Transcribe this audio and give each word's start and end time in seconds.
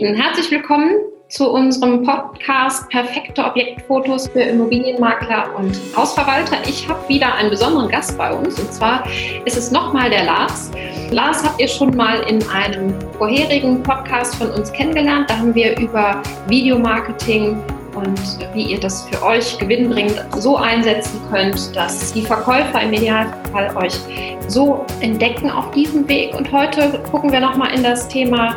Lieben, 0.00 0.14
herzlich 0.14 0.50
willkommen 0.50 0.92
zu 1.28 1.52
unserem 1.52 2.02
Podcast 2.04 2.88
Perfekte 2.88 3.44
Objektfotos 3.44 4.28
für 4.28 4.40
Immobilienmakler 4.40 5.54
und 5.58 5.78
Hausverwalter. 5.94 6.56
Ich 6.66 6.88
habe 6.88 7.06
wieder 7.06 7.34
einen 7.34 7.50
besonderen 7.50 7.90
Gast 7.90 8.16
bei 8.16 8.32
uns 8.32 8.58
und 8.58 8.72
zwar 8.72 9.04
ist 9.44 9.58
es 9.58 9.70
nochmal 9.70 10.08
der 10.08 10.24
Lars. 10.24 10.70
Lars 11.10 11.44
habt 11.44 11.60
ihr 11.60 11.68
schon 11.68 11.94
mal 11.94 12.22
in 12.22 12.42
einem 12.48 12.94
vorherigen 13.18 13.82
Podcast 13.82 14.36
von 14.36 14.50
uns 14.52 14.72
kennengelernt. 14.72 15.28
Da 15.28 15.36
haben 15.36 15.54
wir 15.54 15.78
über 15.78 16.22
Videomarketing 16.48 17.62
und 17.94 18.38
wie 18.54 18.62
ihr 18.62 18.80
das 18.80 19.06
für 19.06 19.22
euch 19.22 19.58
gewinnbringend 19.58 20.24
so 20.38 20.56
einsetzen 20.56 21.20
könnt, 21.30 21.76
dass 21.76 22.14
die 22.14 22.22
Verkäufer 22.22 22.80
im 22.80 22.94
Idealfall 22.94 23.76
euch 23.76 24.00
so 24.48 24.86
entdecken 25.00 25.50
auf 25.50 25.70
diesem 25.72 26.08
Weg. 26.08 26.34
Und 26.34 26.50
heute 26.52 27.02
gucken 27.10 27.30
wir 27.30 27.40
nochmal 27.40 27.74
in 27.74 27.82
das 27.82 28.08
Thema 28.08 28.56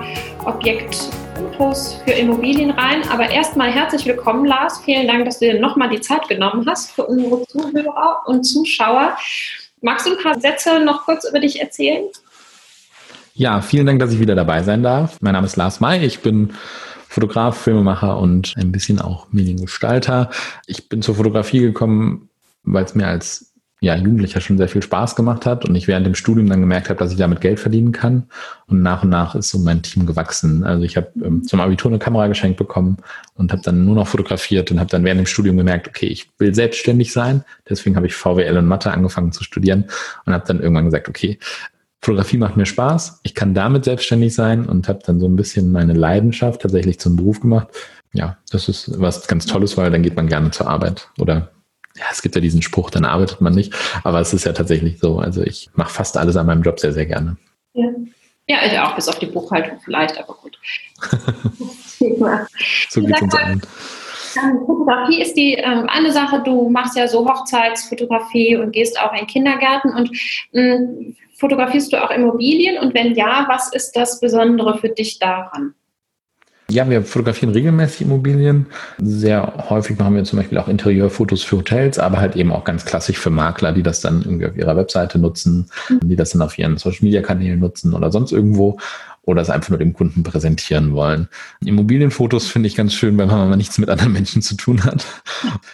Objektfotos 1.34 1.96
für 2.06 2.12
Immobilien 2.12 2.72
rein. 2.72 3.02
Aber 3.10 3.30
erstmal 3.30 3.72
herzlich 3.72 4.06
willkommen, 4.06 4.46
Lars. 4.46 4.80
Vielen 4.80 5.08
Dank, 5.08 5.26
dass 5.26 5.40
du 5.40 5.46
dir 5.46 5.60
nochmal 5.60 5.90
die 5.90 6.02
Zeit 6.02 6.28
genommen 6.28 6.66
hast 6.68 6.92
für 6.92 7.06
unsere 7.06 7.46
Zuhörer 7.48 8.22
und 8.26 8.44
Zuschauer. 8.44 9.18
Magst 9.82 10.06
du 10.06 10.12
ein 10.12 10.22
paar 10.22 10.40
Sätze 10.40 10.84
noch 10.84 11.06
kurz 11.06 11.28
über 11.28 11.40
dich 11.40 11.60
erzählen? 11.60 12.06
Ja, 13.34 13.62
vielen 13.62 13.88
Dank, 13.88 14.00
dass 14.00 14.14
ich 14.14 14.20
wieder 14.20 14.36
dabei 14.36 14.62
sein 14.64 14.84
darf. 14.84 15.18
Mein 15.22 15.34
Name 15.34 15.48
ist 15.48 15.56
Lars 15.56 15.80
May. 15.80 16.06
Ich 16.06 16.20
bin 16.20 16.54
Fotograf, 17.08 17.58
Filmemacher 17.58 18.18
und 18.18 18.54
ein 18.58 18.72
bisschen 18.72 19.02
auch 19.02 19.28
Mediengestalter. 19.32 20.30
Ich 20.68 20.88
bin 20.88 21.02
zur 21.02 21.16
Fotografie 21.16 21.60
gekommen, 21.60 22.30
weil 22.64 22.86
es 22.86 22.94
mir 22.94 23.08
als 23.08 23.53
ja, 23.84 23.98
Jugendlicher 23.98 24.40
schon 24.40 24.58
sehr 24.58 24.70
viel 24.70 24.82
Spaß 24.82 25.14
gemacht 25.18 25.46
hat 25.46 25.66
und 25.66 25.76
ich 25.76 25.90
während 25.90 26.06
dem 26.06 26.16
Studium 26.16 26.48
dann 26.48 26.62
gemerkt 26.62 26.88
habe, 26.88 26.98
dass 26.98 27.12
ich 27.12 27.18
damit 27.18 27.42
Geld 27.42 27.60
verdienen 27.60 27.92
kann. 27.92 28.24
Und 28.66 28.82
nach 28.82 29.04
und 29.04 29.10
nach 29.10 29.36
ist 29.36 29.50
so 29.50 29.60
mein 29.60 29.82
Team 29.82 30.06
gewachsen. 30.06 30.64
Also 30.64 30.86
ich 30.86 30.96
habe 30.96 31.12
ähm, 31.22 31.44
zum 31.44 31.60
Abitur 31.60 31.92
eine 31.92 32.00
Kamera 32.00 32.28
geschenkt 32.28 32.58
bekommen 32.58 32.96
und 33.36 33.52
habe 33.52 33.62
dann 33.62 33.84
nur 33.84 33.96
noch 33.96 34.08
fotografiert 34.08 34.72
und 34.72 34.80
habe 34.80 34.90
dann 34.90 35.04
während 35.04 35.20
dem 35.20 35.26
Studium 35.26 35.58
gemerkt, 35.58 35.90
okay, 35.90 36.06
ich 36.06 36.30
will 36.38 36.56
selbstständig 36.56 37.12
sein. 37.12 37.44
Deswegen 37.70 37.98
habe 37.98 38.08
ich 38.08 38.16
VWL 38.16 38.56
und 38.58 38.68
Mathe 38.68 38.90
angefangen 38.90 39.34
zu 39.34 39.44
studieren 39.44 39.84
und 40.26 40.32
habe 40.32 40.46
dann 40.48 40.62
irgendwann 40.62 40.86
gesagt, 40.86 41.10
okay, 41.10 41.38
Fotografie 42.02 42.38
macht 42.38 42.56
mir 42.56 42.66
Spaß. 42.66 43.20
Ich 43.24 43.36
kann 43.36 43.54
damit 43.54 43.84
selbstständig 43.84 44.34
sein 44.34 44.66
und 44.66 44.88
habe 44.88 45.00
dann 45.06 45.20
so 45.20 45.28
ein 45.28 45.36
bisschen 45.36 45.74
meine 45.74 45.94
Leidenschaft 45.94 46.62
tatsächlich 46.62 47.02
zum 47.02 47.18
Beruf 47.18 47.42
gemacht. 47.42 47.68
Ja, 48.14 48.38
das 48.50 48.70
ist 48.70 48.98
was 49.02 49.28
ganz 49.28 49.46
Tolles, 49.46 49.76
weil 49.76 49.92
dann 49.92 50.04
geht 50.04 50.16
man 50.16 50.28
gerne 50.28 50.52
zur 50.52 50.70
Arbeit. 50.70 51.10
Oder 51.20 51.53
ja, 51.96 52.06
es 52.12 52.22
gibt 52.22 52.36
ja 52.36 52.42
diesen 52.42 52.62
Spruch, 52.62 52.90
dann 52.90 53.06
arbeitet 53.06 53.42
man 53.42 53.54
nicht. 53.54 53.74
Aber 54.04 54.20
es 54.20 54.34
ist 54.34 54.46
ja 54.46 54.54
tatsächlich 54.54 55.00
so. 55.00 55.20
Also 55.20 55.44
ich 55.44 55.70
mache 55.76 55.92
fast 55.92 56.18
alles 56.18 56.36
an 56.36 56.46
meinem 56.46 56.64
Job 56.64 56.80
sehr, 56.80 56.94
sehr 56.94 57.06
gerne. 57.06 57.38
Ja. 57.74 57.90
Ja, 58.48 58.58
ich 58.66 58.78
auch, 58.78 58.94
bis 58.96 59.08
auf 59.08 59.20
die 59.20 59.28
Buchhaltung 59.28 59.80
vielleicht, 59.80 60.18
aber 60.18 60.34
gut. 60.34 60.60
so 62.90 63.02
geht 63.02 63.22
uns 63.22 63.36
allen. 63.36 63.62
Fotografie 64.66 65.22
ist 65.22 65.36
die 65.36 65.54
ähm, 65.54 65.88
eine 65.88 66.12
Sache, 66.12 66.42
du 66.44 66.70
machst 66.70 66.98
ja 66.98 67.08
so 67.08 67.26
Hochzeitsfotografie 67.26 68.58
und 68.58 68.72
gehst 68.72 69.00
auch 69.00 69.14
in 69.14 69.28
Kindergärten 69.28 69.94
und 69.94 70.12
mh, 70.52 70.78
mm, 70.78 71.16
Fotografierst 71.36 71.92
du 71.92 72.04
auch 72.04 72.12
Immobilien 72.12 72.78
und 72.78 72.94
wenn 72.94 73.16
ja, 73.16 73.46
was 73.48 73.74
ist 73.74 73.94
das 73.94 74.20
Besondere 74.20 74.78
für 74.78 74.90
dich 74.90 75.20
daran? 75.20 75.74
Ja, 76.70 76.90
wir 76.90 77.04
fotografieren 77.04 77.52
regelmäßig 77.52 78.04
Immobilien. 78.04 78.68
Sehr 78.98 79.54
häufig 79.70 80.00
machen 80.00 80.16
wir 80.16 80.24
zum 80.24 80.40
Beispiel 80.40 80.58
auch 80.58 80.68
Interieurfotos 80.68 81.44
für 81.44 81.58
Hotels, 81.58 82.00
aber 82.00 82.20
halt 82.20 82.36
eben 82.36 82.52
auch 82.52 82.64
ganz 82.64 82.86
klassisch 82.86 83.18
für 83.18 83.30
Makler, 83.30 83.74
die 83.74 83.84
das 83.84 84.00
dann 84.02 84.22
irgendwie 84.24 84.48
auf 84.48 84.56
ihrer 84.56 84.78
Webseite 84.78 85.20
nutzen, 85.20 85.70
mhm. 85.90 86.08
die 86.08 86.16
das 86.16 86.32
dann 86.32 86.42
auf 86.42 86.58
ihren 86.58 86.78
Social 86.78 87.04
Media 87.04 87.22
Kanälen 87.22 87.60
nutzen 87.60 87.94
oder 87.94 88.12
sonst 88.12 88.32
irgendwo 88.32 88.78
oder 89.26 89.42
es 89.42 89.50
einfach 89.50 89.70
nur 89.70 89.80
dem 89.80 89.94
Kunden 89.94 90.24
präsentieren 90.24 90.94
wollen. 90.94 91.30
Immobilienfotos 91.64 92.48
finde 92.48 92.68
ich 92.68 92.76
ganz 92.76 92.94
schön, 92.94 93.18
wenn 93.18 93.30
man 93.30 93.50
mal 93.50 93.56
nichts 93.56 93.78
mit 93.78 93.90
anderen 93.90 94.12
Menschen 94.12 94.42
zu 94.42 94.56
tun 94.56 94.84
hat. 94.84 95.06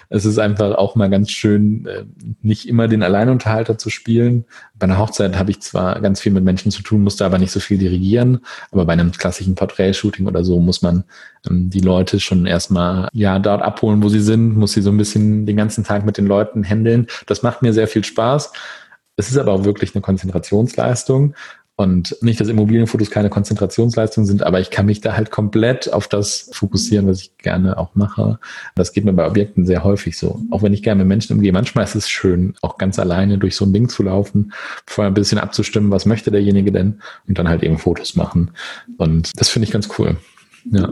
Es 0.10 0.26
ist 0.26 0.38
einfach 0.38 0.76
auch 0.76 0.96
mal 0.96 1.10
ganz 1.10 1.32
schön, 1.32 1.86
äh, 1.88 2.06
nicht 2.42 2.68
immer 2.68 2.88
den 2.88 3.02
Alleinunterhalter 3.02 3.78
zu 3.78 3.90
spielen. 3.90 4.46
Bei 4.78 4.86
einer 4.86 5.00
Hochzeit 5.00 5.38
habe 5.38 5.50
ich 5.52 5.62
zwar 5.62 6.00
ganz 6.00 6.22
viel 6.22 6.32
mit 6.32 6.44
Menschen 6.44 6.72
zu 6.72 6.84
tun, 6.84 7.04
musste 7.04 7.26
aber 7.26 7.40
nicht 7.40 7.52
so 7.52 7.60
viel 7.60 7.80
dirigieren, 7.80 8.40
aber 8.72 8.86
bei 8.86 8.94
einem 8.94 9.12
klassischen 9.12 9.56
Porträtshooting 9.56 10.28
oder 10.28 10.44
so 10.44 10.60
muss 10.60 10.82
man 10.84 11.04
ähm, 11.50 11.72
die 11.72 11.82
Leute 11.82 12.20
schon 12.20 12.46
erstmal 12.46 13.10
ja 13.14 13.40
dort 13.40 13.64
abholen, 13.64 14.04
wo 14.04 14.10
sie 14.10 14.22
sind, 14.22 14.58
muss 14.58 14.74
sie 14.74 14.82
so 14.82 14.92
ein 14.92 14.98
bisschen 14.98 15.48
den 15.48 15.58
ganzen 15.58 15.84
Tag 15.84 16.06
mit 16.06 16.18
den 16.18 16.28
Leuten 16.28 16.64
handeln. 16.64 17.08
Das 17.26 17.42
macht 17.42 17.64
mir 17.64 17.74
sehr 17.74 17.88
viel 17.88 18.04
Spaß. 18.04 18.52
Es 19.20 19.30
ist 19.30 19.38
aber 19.38 19.52
auch 19.52 19.66
wirklich 19.66 19.94
eine 19.94 20.02
Konzentrationsleistung. 20.02 21.36
Und 21.80 22.18
nicht, 22.20 22.42
dass 22.42 22.50
Immobilienfotos 22.50 23.10
keine 23.10 23.30
Konzentrationsleistung 23.30 24.26
sind, 24.26 24.44
aber 24.44 24.60
ich 24.60 24.70
kann 24.70 24.86
mich 24.86 25.00
da 25.00 25.16
halt 25.16 25.32
komplett 25.32 25.94
auf 25.94 26.10
das 26.10 26.50
fokussieren, 26.52 27.08
was 27.08 27.22
ich 27.22 27.38
gerne 27.38 27.78
auch 27.78 27.96
mache. 27.96 28.38
Das 28.76 28.92
geht 28.92 29.06
mir 29.06 29.14
bei 29.14 29.26
Objekten 29.26 29.66
sehr 29.66 29.86
häufig 29.86 30.18
so. 30.18 30.42
Auch 30.52 30.62
wenn 30.62 30.74
ich 30.74 30.84
gerne 30.84 31.00
mit 31.00 31.08
Menschen 31.08 31.38
umgehe. 31.38 31.54
Manchmal 31.54 31.86
ist 31.86 31.96
es 31.96 32.10
schön, 32.10 32.54
auch 32.62 32.78
ganz 32.78 33.00
alleine 33.00 33.38
durch 33.38 33.56
so 33.56 33.64
ein 33.64 33.72
Ding 33.72 33.88
zu 33.88 34.04
laufen, 34.04 34.52
vorher 34.86 35.10
ein 35.10 35.14
bisschen 35.14 35.40
abzustimmen, 35.40 35.90
was 35.90 36.06
möchte 36.06 36.32
derjenige 36.32 36.74
denn 36.74 37.00
und 37.30 37.40
dann 37.40 37.48
halt 37.48 37.64
eben 37.64 37.78
Fotos 37.78 38.18
machen. 38.18 38.52
Und 38.98 39.32
das 39.40 39.48
finde 39.48 39.66
ich 39.66 39.72
ganz 39.72 39.88
cool. 39.98 40.18
Ja. 40.72 40.92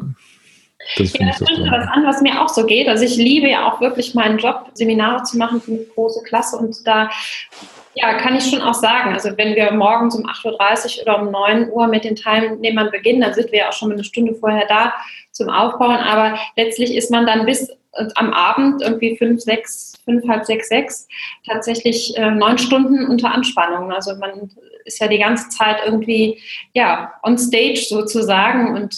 Das 0.96 1.12
ja, 1.12 1.26
das 1.28 1.36
stimmt 1.36 1.70
was 1.70 1.88
an, 1.90 2.06
was 2.06 2.22
mir 2.22 2.42
auch 2.42 2.48
so 2.48 2.66
geht. 2.66 2.88
Also 2.88 3.04
ich 3.04 3.18
liebe 3.18 3.50
ja 3.50 3.70
auch 3.70 3.82
wirklich 3.82 4.16
meinen 4.16 4.38
Job, 4.38 4.72
Seminare 4.74 5.24
zu 5.24 5.38
machen 5.38 5.60
für 5.60 5.72
eine 5.72 5.82
große 5.84 6.24
Klasse 6.24 6.56
und 6.56 6.88
da 6.88 7.10
ja, 8.00 8.14
kann 8.20 8.36
ich 8.36 8.46
schon 8.50 8.62
auch 8.62 8.76
sagen. 8.76 9.14
Also 9.14 9.36
wenn 9.38 9.56
wir 9.56 9.72
morgens 9.72 10.16
um 10.16 10.26
8.30 10.26 10.98
Uhr 10.98 11.04
oder 11.04 11.22
um 11.22 11.32
9 11.32 11.72
Uhr 11.72 11.88
mit 11.88 12.04
den 12.04 12.16
Teilnehmern 12.16 12.92
beginnen, 12.92 13.22
dann 13.22 13.34
sind 13.34 13.52
wir 13.52 13.60
ja 13.60 13.70
auch 13.70 13.74
schon 13.74 13.92
eine 13.92 14.04
Stunde 14.04 14.36
vorher 14.36 14.68
da 14.68 14.94
zum 15.32 15.50
Aufbauen. 15.50 15.98
Aber 15.98 16.38
letztlich 16.56 16.96
ist 16.96 17.10
man 17.10 17.26
dann 17.26 17.46
bis 17.46 17.70
am 18.16 18.32
Abend 18.32 18.84
irgendwie 18.84 19.18
fünf, 19.18 19.42
sechs, 19.42 19.94
fünf, 20.06 20.28
halb 20.28 20.46
sechs, 20.46 20.70
sechs 20.70 21.08
tatsächlich 21.48 22.16
äh, 22.16 22.30
neun 22.30 22.60
Stunden 22.60 23.08
unter 23.08 23.34
Anspannung. 23.34 23.92
Also 23.92 24.16
man 24.18 24.52
ist 24.86 25.00
ja 25.00 25.08
die 25.08 25.18
ganze 25.18 25.50
Zeit 25.50 25.78
irgendwie 25.84 26.40
ja 26.74 27.14
on 27.24 27.38
stage 27.40 27.84
sozusagen 27.90 28.76
und 28.76 28.96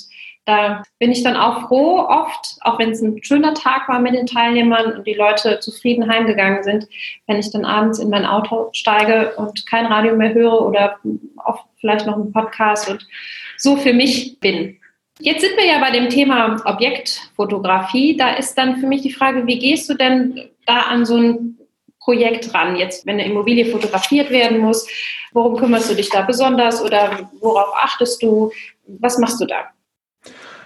da 0.50 0.82
bin 0.98 1.12
ich 1.12 1.22
dann 1.22 1.38
auch 1.38 1.68
froh, 1.68 2.00
oft, 2.00 2.58
auch 2.62 2.80
wenn 2.80 2.90
es 2.90 3.02
ein 3.02 3.24
schöner 3.24 3.54
Tag 3.54 3.88
war 3.88 4.00
mit 4.00 4.16
den 4.16 4.26
Teilnehmern 4.26 4.94
und 4.94 5.06
die 5.06 5.14
Leute 5.14 5.60
zufrieden 5.60 6.10
heimgegangen 6.10 6.64
sind, 6.64 6.88
wenn 7.28 7.38
ich 7.38 7.52
dann 7.52 7.66
abends 7.66 8.00
in 8.00 8.10
mein 8.10 8.26
Auto 8.26 8.70
steige 8.74 9.36
und 9.36 9.68
kein 9.68 9.86
Radio 9.86 10.16
mehr 10.16 10.34
höre 10.34 10.66
oder 10.66 10.98
oft 11.46 11.66
vielleicht 11.80 12.08
noch 12.08 12.16
einen 12.16 12.32
Podcast 12.32 12.90
und 12.90 13.08
so 13.58 13.78
für 13.78 13.94
mich 13.94 14.40
bin. 14.40 14.78
Jetzt 15.20 15.42
sind 15.42 15.56
wir 15.56 15.68
ja 15.68 15.80
bei 15.80 15.92
dem 15.92 16.10
Thema 16.10 16.60
Objektfotografie. 16.66 18.18
Da 18.18 18.34
ist 18.34 18.58
dann 18.58 18.78
für 18.78 18.88
mich 18.88 19.04
die 19.04 19.14
Frage, 19.14 19.46
wie 19.46 19.60
gehst 19.60 19.88
du 19.88 19.94
denn 19.94 20.50
da 20.66 20.80
an 20.82 21.06
so 21.06 21.18
ein 21.18 21.60
Projekt 22.00 22.56
ran? 22.56 22.76
Jetzt, 22.76 23.06
wenn 23.06 23.20
eine 23.20 23.26
Immobilie 23.26 23.66
fotografiert 23.66 24.32
werden 24.32 24.58
muss, 24.58 24.88
worum 25.32 25.58
kümmerst 25.58 25.92
du 25.92 25.96
dich 25.96 26.10
da 26.10 26.24
besonders 26.24 26.82
oder 26.82 27.30
worauf 27.40 27.72
achtest 27.76 28.24
du? 28.24 28.52
Was 28.88 29.20
machst 29.20 29.40
du 29.40 29.46
da? 29.46 29.70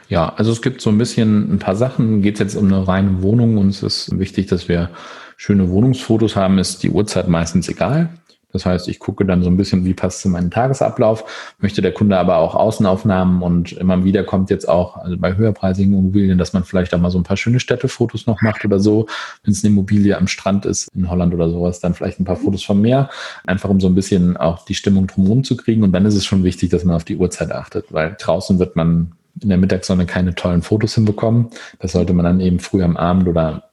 Ja, 0.10 0.34
also 0.36 0.52
es 0.52 0.62
gibt 0.62 0.82
so 0.82 0.90
ein 0.90 0.98
bisschen 0.98 1.54
ein 1.54 1.60
paar 1.60 1.76
Sachen. 1.76 2.22
Geht 2.22 2.36
es 2.36 2.40
jetzt 2.40 2.56
um 2.56 2.68
eine 2.68 2.88
reine 2.88 3.22
Wohnung 3.22 3.58
und 3.58 3.70
es 3.70 3.84
ist 3.84 4.18
wichtig, 4.20 4.48
dass 4.48 4.68
wir 4.68 4.90
schöne 5.38 5.70
Wohnungsfotos 5.70 6.36
haben, 6.36 6.58
ist 6.58 6.84
die 6.84 6.90
Uhrzeit 6.90 7.28
meistens 7.28 7.68
egal. 7.70 8.10
Das 8.54 8.68
heißt, 8.68 8.88
ich 8.88 9.00
gucke 9.00 9.26
dann 9.26 9.42
so 9.42 9.50
ein 9.50 9.58
bisschen, 9.58 9.84
wie 9.84 9.96
passt 9.96 10.22
zu 10.22 10.30
meinem 10.30 10.52
Tagesablauf, 10.52 11.56
möchte 11.60 11.82
der 11.82 11.92
Kunde 11.92 12.18
aber 12.18 12.38
auch 12.38 12.54
Außenaufnahmen 12.54 13.42
und 13.42 13.74
immer 13.74 14.04
wieder 14.04 14.24
kommt 14.24 14.52
jetzt 14.52 14.70
auch, 14.70 14.96
also 14.98 15.18
bei 15.18 15.36
höherpreisigen 15.36 15.92
Immobilien, 15.92 16.38
dass 16.38 16.54
man 16.54 16.64
vielleicht 16.64 16.94
auch 16.94 17.00
mal 17.00 17.10
so 17.10 17.18
ein 17.18 17.24
paar 17.24 17.36
schöne 17.36 17.60
Städtefotos 17.60 18.28
noch 18.28 18.42
macht 18.42 18.64
oder 18.64 18.80
so. 18.80 19.08
Wenn 19.44 19.54
es 19.54 19.64
eine 19.64 19.74
Immobilie 19.74 20.16
am 20.16 20.28
Strand 20.28 20.68
ist, 20.68 20.88
in 20.96 21.10
Holland 21.10 21.34
oder 21.34 21.50
sowas, 21.50 21.80
dann 21.80 21.96
vielleicht 21.96 22.20
ein 22.20 22.26
paar 22.26 22.36
Fotos 22.36 22.64
vom 22.64 22.80
Meer, 22.80 23.10
einfach 23.46 23.70
um 23.70 23.80
so 23.80 23.88
ein 23.88 23.96
bisschen 23.96 24.38
auch 24.38 24.64
die 24.66 24.76
Stimmung 24.76 25.08
drumherum 25.08 25.44
zu 25.44 25.58
kriegen. 25.58 25.82
Und 25.82 25.92
dann 25.92 26.06
ist 26.06 26.16
es 26.16 26.24
schon 26.24 26.44
wichtig, 26.44 26.70
dass 26.70 26.84
man 26.84 26.96
auf 26.96 27.04
die 27.04 27.18
Uhrzeit 27.18 27.52
achtet, 27.52 27.92
weil 27.92 28.16
draußen 28.20 28.60
wird 28.60 28.76
man 28.76 29.14
in 29.42 29.50
der 29.50 29.58
Mittagssonne 29.58 30.06
keine 30.06 30.36
tollen 30.36 30.62
Fotos 30.62 30.96
hinbekommen. 30.96 31.50
Das 31.80 31.94
sollte 31.94 32.14
man 32.14 32.26
dann 32.26 32.40
eben 32.40 32.60
früh 32.60 32.84
am 32.84 32.98
Abend 32.98 33.28
oder 33.28 33.70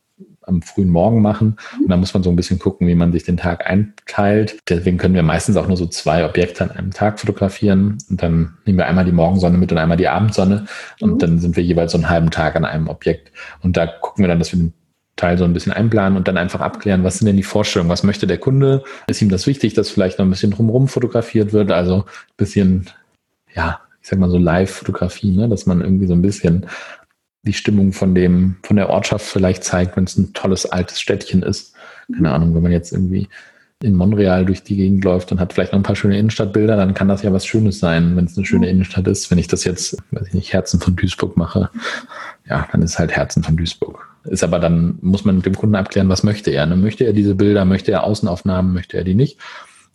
am 0.50 0.62
frühen 0.62 0.88
Morgen 0.88 1.22
machen. 1.22 1.56
Und 1.78 1.88
da 1.88 1.96
muss 1.96 2.12
man 2.12 2.22
so 2.22 2.30
ein 2.30 2.36
bisschen 2.36 2.58
gucken, 2.58 2.86
wie 2.88 2.94
man 2.94 3.12
sich 3.12 3.24
den 3.24 3.36
Tag 3.36 3.66
einteilt. 3.68 4.58
Deswegen 4.68 4.98
können 4.98 5.14
wir 5.14 5.22
meistens 5.22 5.56
auch 5.56 5.68
nur 5.68 5.76
so 5.76 5.86
zwei 5.86 6.24
Objekte 6.24 6.64
an 6.64 6.70
einem 6.70 6.90
Tag 6.90 7.20
fotografieren. 7.20 7.98
Und 8.08 8.22
dann 8.22 8.58
nehmen 8.64 8.78
wir 8.78 8.86
einmal 8.86 9.04
die 9.04 9.12
Morgensonne 9.12 9.58
mit 9.58 9.70
und 9.72 9.78
einmal 9.78 9.96
die 9.96 10.08
Abendsonne. 10.08 10.66
Und 11.00 11.14
mhm. 11.14 11.18
dann 11.18 11.38
sind 11.38 11.56
wir 11.56 11.64
jeweils 11.64 11.92
so 11.92 11.98
einen 11.98 12.10
halben 12.10 12.30
Tag 12.30 12.56
an 12.56 12.64
einem 12.64 12.88
Objekt. 12.88 13.32
Und 13.62 13.76
da 13.76 13.86
gucken 13.86 14.24
wir 14.24 14.28
dann, 14.28 14.38
dass 14.38 14.52
wir 14.52 14.58
den 14.58 14.74
Teil 15.16 15.38
so 15.38 15.44
ein 15.44 15.52
bisschen 15.52 15.72
einplanen 15.72 16.16
und 16.16 16.28
dann 16.28 16.38
einfach 16.38 16.60
abklären, 16.60 17.04
was 17.04 17.18
sind 17.18 17.26
denn 17.26 17.36
die 17.36 17.42
Vorstellungen, 17.42 17.90
was 17.90 18.02
möchte 18.02 18.26
der 18.26 18.38
Kunde? 18.38 18.82
Ist 19.06 19.20
ihm 19.20 19.28
das 19.28 19.46
wichtig, 19.46 19.74
dass 19.74 19.90
vielleicht 19.90 20.18
noch 20.18 20.24
ein 20.24 20.30
bisschen 20.30 20.50
drumherum 20.50 20.88
fotografiert 20.88 21.52
wird? 21.52 21.70
Also 21.70 21.96
ein 21.96 22.36
bisschen, 22.38 22.88
ja, 23.54 23.80
ich 24.00 24.08
sag 24.08 24.18
mal 24.18 24.30
so 24.30 24.38
Live-Fotografie, 24.38 25.36
ne? 25.36 25.48
dass 25.48 25.66
man 25.66 25.80
irgendwie 25.80 26.06
so 26.06 26.14
ein 26.14 26.22
bisschen 26.22 26.66
die 27.42 27.52
Stimmung 27.52 27.92
von 27.92 28.14
dem, 28.14 28.56
von 28.62 28.76
der 28.76 28.90
Ortschaft 28.90 29.24
vielleicht 29.24 29.64
zeigt, 29.64 29.96
wenn 29.96 30.04
es 30.04 30.16
ein 30.16 30.32
tolles 30.32 30.66
altes 30.66 31.00
Städtchen 31.00 31.42
ist. 31.42 31.74
Keine 32.12 32.32
Ahnung, 32.32 32.54
wenn 32.54 32.62
man 32.62 32.72
jetzt 32.72 32.92
irgendwie 32.92 33.28
in 33.82 33.94
Montreal 33.94 34.44
durch 34.44 34.62
die 34.62 34.76
Gegend 34.76 35.04
läuft 35.04 35.32
und 35.32 35.40
hat 35.40 35.54
vielleicht 35.54 35.72
noch 35.72 35.78
ein 35.78 35.84
paar 35.84 35.96
schöne 35.96 36.18
Innenstadtbilder, 36.18 36.76
dann 36.76 36.92
kann 36.92 37.08
das 37.08 37.22
ja 37.22 37.32
was 37.32 37.46
Schönes 37.46 37.78
sein, 37.78 38.14
wenn 38.14 38.26
es 38.26 38.36
eine 38.36 38.44
schöne 38.44 38.68
Innenstadt 38.68 39.06
ist. 39.06 39.30
Wenn 39.30 39.38
ich 39.38 39.48
das 39.48 39.64
jetzt, 39.64 39.96
weiß 40.10 40.28
ich 40.28 40.34
nicht, 40.34 40.52
Herzen 40.52 40.80
von 40.80 40.96
Duisburg 40.96 41.38
mache, 41.38 41.70
ja, 42.46 42.68
dann 42.72 42.82
ist 42.82 42.98
halt 42.98 43.12
Herzen 43.12 43.42
von 43.42 43.56
Duisburg. 43.56 44.06
Ist 44.24 44.44
aber 44.44 44.58
dann, 44.58 44.98
muss 45.00 45.24
man 45.24 45.36
mit 45.36 45.46
dem 45.46 45.56
Kunden 45.56 45.76
abklären, 45.76 46.10
was 46.10 46.22
möchte 46.22 46.50
er. 46.50 46.66
Ne? 46.66 46.76
Möchte 46.76 47.04
er 47.04 47.14
diese 47.14 47.34
Bilder, 47.34 47.64
möchte 47.64 47.90
er 47.90 48.04
Außenaufnahmen, 48.04 48.74
möchte 48.74 48.98
er 48.98 49.04
die 49.04 49.14
nicht? 49.14 49.38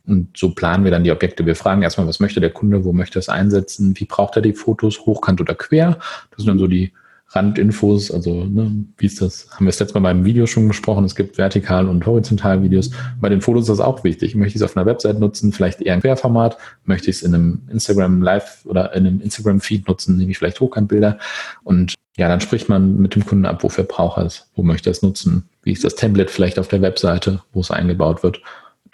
Und 0.08 0.38
so 0.38 0.52
planen 0.52 0.84
wir 0.84 0.92
dann 0.92 1.04
die 1.04 1.12
Objekte. 1.12 1.46
Wir 1.46 1.56
fragen 1.56 1.82
erstmal, 1.82 2.08
was 2.08 2.20
möchte 2.20 2.40
der 2.40 2.52
Kunde, 2.52 2.86
wo 2.86 2.94
möchte 2.94 3.18
er 3.18 3.22
es 3.22 3.30
einsetzen, 3.30 3.94
wie 3.98 4.06
braucht 4.06 4.36
er 4.36 4.42
die 4.42 4.54
Fotos, 4.54 5.06
hochkant 5.06 5.42
oder 5.42 5.56
quer. 5.56 5.98
Das 6.32 6.38
sind 6.38 6.48
dann 6.48 6.60
so 6.60 6.68
die 6.68 6.92
Randinfos, 7.30 8.12
also 8.12 8.46
ne, 8.46 8.86
wie 8.98 9.08
ist 9.08 9.22
das, 9.22 9.50
haben 9.52 9.66
wir 9.66 9.72
das 9.72 9.80
letzte 9.80 10.00
Mal 10.00 10.14
beim 10.14 10.26
Video 10.26 10.46
schon 10.46 10.68
gesprochen, 10.68 11.04
es 11.06 11.16
gibt 11.16 11.38
vertikal 11.38 11.90
und 11.90 12.06
horizontal 12.06 12.62
Videos. 12.64 12.92
Bei 13.20 13.30
den 13.30 13.42
Fotos 13.42 13.64
ist 13.64 13.70
das 13.70 13.80
auch 13.80 14.04
wichtig. 14.04 14.36
Möchte 14.36 14.56
ich 14.56 14.56
es 14.58 14.62
auf 14.62 14.78
einer 14.78 14.86
Website 14.86 15.20
nutzen, 15.20 15.52
vielleicht 15.52 15.82
eher 15.82 15.94
ein 15.94 16.02
Querformat, 16.02 16.58
möchte 16.86 17.10
ich 17.10 17.18
es 17.18 17.24
in 17.24 17.34
einem 17.34 17.62
Instagram 17.70 18.22
Live 18.22 18.64
oder 18.66 18.94
in 18.94 19.08
einem 19.08 19.22
Instagram 19.22 19.60
Feed 19.60 19.88
nutzen, 19.88 20.18
nehme 20.18 20.32
ich 20.32 20.38
vielleicht 20.38 20.60
Hochkantbilder 20.60 21.18
und 21.64 21.96
ja, 22.18 22.30
dann 22.30 22.40
spricht 22.40 22.70
man 22.70 22.98
mit 22.98 23.16
dem 23.16 23.26
Kunden 23.26 23.46
ab, 23.46 23.62
wofür 23.64 23.84
braucht 23.84 24.18
er 24.18 24.26
es, 24.26 24.50
wo 24.56 24.64
möchte 24.64 24.90
er 24.90 24.92
es 24.92 25.02
nutzen, 25.02 25.50
wie 25.64 25.74
ist 25.74 25.84
das 25.84 25.96
Template 25.96 26.32
vielleicht 26.32 26.60
auf 26.60 26.70
der 26.70 26.82
Webseite, 26.82 27.42
wo 27.52 27.60
es 27.60 27.72
eingebaut 27.72 28.24
wird. 28.24 28.42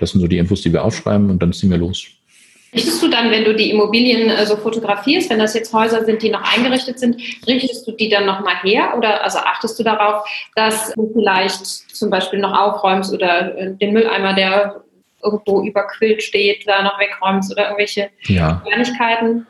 Das 0.01 0.12
sind 0.12 0.19
so 0.19 0.27
die 0.27 0.39
Infos, 0.39 0.62
die 0.62 0.74
wir 0.74 0.83
aufschreiben 0.83 1.30
und 1.30 1.42
dann 1.42 1.53
ziehen 1.53 1.69
wir 1.69 1.77
los. 1.77 2.07
Richtest 2.74 3.03
du 3.03 3.09
dann, 3.09 3.31
wenn 3.31 3.44
du 3.44 3.53
die 3.53 3.69
Immobilien 3.69 4.30
äh, 4.30 4.45
so 4.45 4.56
fotografierst, 4.56 5.30
wenn 5.30 5.39
das 5.39 5.53
jetzt 5.53 5.74
Häuser 5.74 6.06
sind, 6.06 6.21
die 6.21 6.30
noch 6.30 6.42
eingerichtet 6.42 7.00
sind, 7.00 7.18
richtest 7.45 7.86
du 7.86 7.92
die 7.92 8.09
dann 8.09 8.25
nochmal 8.25 8.56
her 8.63 8.94
oder 8.98 9.24
also 9.24 9.39
achtest 9.39 9.77
du 9.77 9.83
darauf, 9.83 10.27
dass 10.56 10.94
du 10.94 11.12
vielleicht 11.13 11.65
zum 11.65 12.09
Beispiel 12.09 12.39
noch 12.39 12.57
aufräumst 12.57 13.13
oder 13.13 13.57
äh, 13.57 13.75
den 13.75 13.94
Mülleimer, 13.94 14.33
der 14.33 14.83
irgendwo 15.21 15.63
überquillt 15.63 16.24
steht, 16.24 16.68
da 16.68 16.81
noch 16.81 17.00
wegräumst 17.00 17.51
oder 17.51 17.65
irgendwelche 17.65 18.09
ja. 18.24 18.62
Kleinigkeiten? 18.65 19.45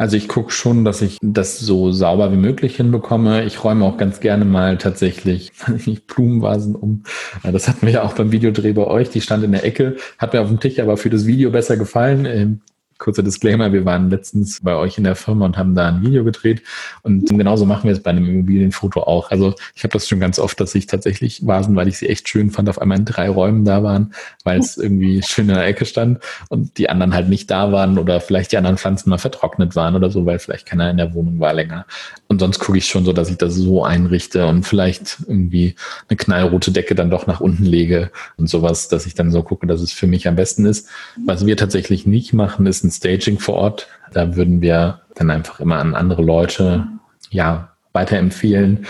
Also 0.00 0.16
ich 0.16 0.28
gucke 0.28 0.50
schon, 0.50 0.86
dass 0.86 1.02
ich 1.02 1.18
das 1.20 1.58
so 1.58 1.92
sauber 1.92 2.32
wie 2.32 2.38
möglich 2.38 2.76
hinbekomme. 2.76 3.44
Ich 3.44 3.62
räume 3.62 3.84
auch 3.84 3.98
ganz 3.98 4.20
gerne 4.20 4.46
mal 4.46 4.78
tatsächlich 4.78 5.52
Blumenvasen 6.06 6.74
um. 6.74 7.02
Das 7.42 7.68
hatten 7.68 7.84
wir 7.84 7.92
ja 7.92 8.02
auch 8.02 8.14
beim 8.14 8.32
Videodreh 8.32 8.72
bei 8.72 8.86
euch. 8.86 9.10
Die 9.10 9.20
stand 9.20 9.44
in 9.44 9.52
der 9.52 9.62
Ecke, 9.62 9.96
hat 10.16 10.32
mir 10.32 10.40
auf 10.40 10.48
dem 10.48 10.58
Tisch 10.58 10.78
aber 10.78 10.96
für 10.96 11.10
das 11.10 11.26
Video 11.26 11.50
besser 11.50 11.76
gefallen. 11.76 12.62
Kurzer 13.00 13.22
Disclaimer, 13.22 13.72
wir 13.72 13.84
waren 13.86 14.10
letztens 14.10 14.60
bei 14.62 14.76
euch 14.76 14.98
in 14.98 15.04
der 15.04 15.16
Firma 15.16 15.46
und 15.46 15.56
haben 15.56 15.74
da 15.74 15.88
ein 15.88 16.02
Video 16.02 16.22
gedreht 16.22 16.62
und 17.02 17.26
genauso 17.28 17.64
machen 17.64 17.84
wir 17.84 17.92
es 17.92 18.02
bei 18.02 18.10
einem 18.10 18.28
Immobilienfoto 18.28 19.00
auch. 19.02 19.30
Also 19.30 19.54
ich 19.74 19.82
habe 19.82 19.92
das 19.92 20.06
schon 20.06 20.20
ganz 20.20 20.38
oft, 20.38 20.60
dass 20.60 20.74
ich 20.74 20.86
tatsächlich 20.86 21.46
Vasen, 21.46 21.74
weil 21.76 21.88
ich 21.88 21.98
sie 21.98 22.08
echt 22.08 22.28
schön 22.28 22.50
fand, 22.50 22.68
auf 22.68 22.78
einmal 22.78 22.98
in 22.98 23.06
drei 23.06 23.30
Räumen 23.30 23.64
da 23.64 23.82
waren, 23.82 24.12
weil 24.44 24.60
es 24.60 24.76
irgendwie 24.76 25.22
schön 25.22 25.48
in 25.48 25.54
der 25.54 25.66
Ecke 25.66 25.86
stand 25.86 26.18
und 26.50 26.76
die 26.76 26.90
anderen 26.90 27.14
halt 27.14 27.30
nicht 27.30 27.50
da 27.50 27.72
waren 27.72 27.96
oder 27.98 28.20
vielleicht 28.20 28.52
die 28.52 28.58
anderen 28.58 28.76
Pflanzen 28.76 29.08
mal 29.08 29.18
vertrocknet 29.18 29.74
waren 29.74 29.96
oder 29.96 30.10
so, 30.10 30.26
weil 30.26 30.38
vielleicht 30.38 30.66
keiner 30.66 30.90
in 30.90 30.98
der 30.98 31.14
Wohnung 31.14 31.40
war 31.40 31.54
länger. 31.54 31.86
Und 32.28 32.38
sonst 32.38 32.58
gucke 32.58 32.76
ich 32.76 32.86
schon 32.86 33.06
so, 33.06 33.14
dass 33.14 33.30
ich 33.30 33.38
das 33.38 33.54
so 33.54 33.82
einrichte 33.82 34.46
und 34.46 34.66
vielleicht 34.66 35.20
irgendwie 35.26 35.74
eine 36.08 36.18
knallrote 36.18 36.70
Decke 36.70 36.94
dann 36.94 37.10
doch 37.10 37.26
nach 37.26 37.40
unten 37.40 37.64
lege 37.64 38.10
und 38.36 38.50
sowas, 38.50 38.88
dass 38.88 39.06
ich 39.06 39.14
dann 39.14 39.30
so 39.30 39.42
gucke, 39.42 39.66
dass 39.66 39.80
es 39.80 39.92
für 39.92 40.06
mich 40.06 40.28
am 40.28 40.36
besten 40.36 40.66
ist. 40.66 40.86
Was 41.24 41.46
wir 41.46 41.56
tatsächlich 41.56 42.06
nicht 42.06 42.34
machen, 42.34 42.66
ist 42.66 42.84
ein 42.84 42.89
Staging 42.90 43.38
vor 43.38 43.56
Ort. 43.56 43.88
Da 44.12 44.36
würden 44.36 44.60
wir 44.60 45.02
dann 45.14 45.30
einfach 45.30 45.60
immer 45.60 45.78
an 45.78 45.94
andere 45.94 46.22
Leute 46.22 46.86
ja 47.30 47.72
weiterempfehlen, 47.92 48.86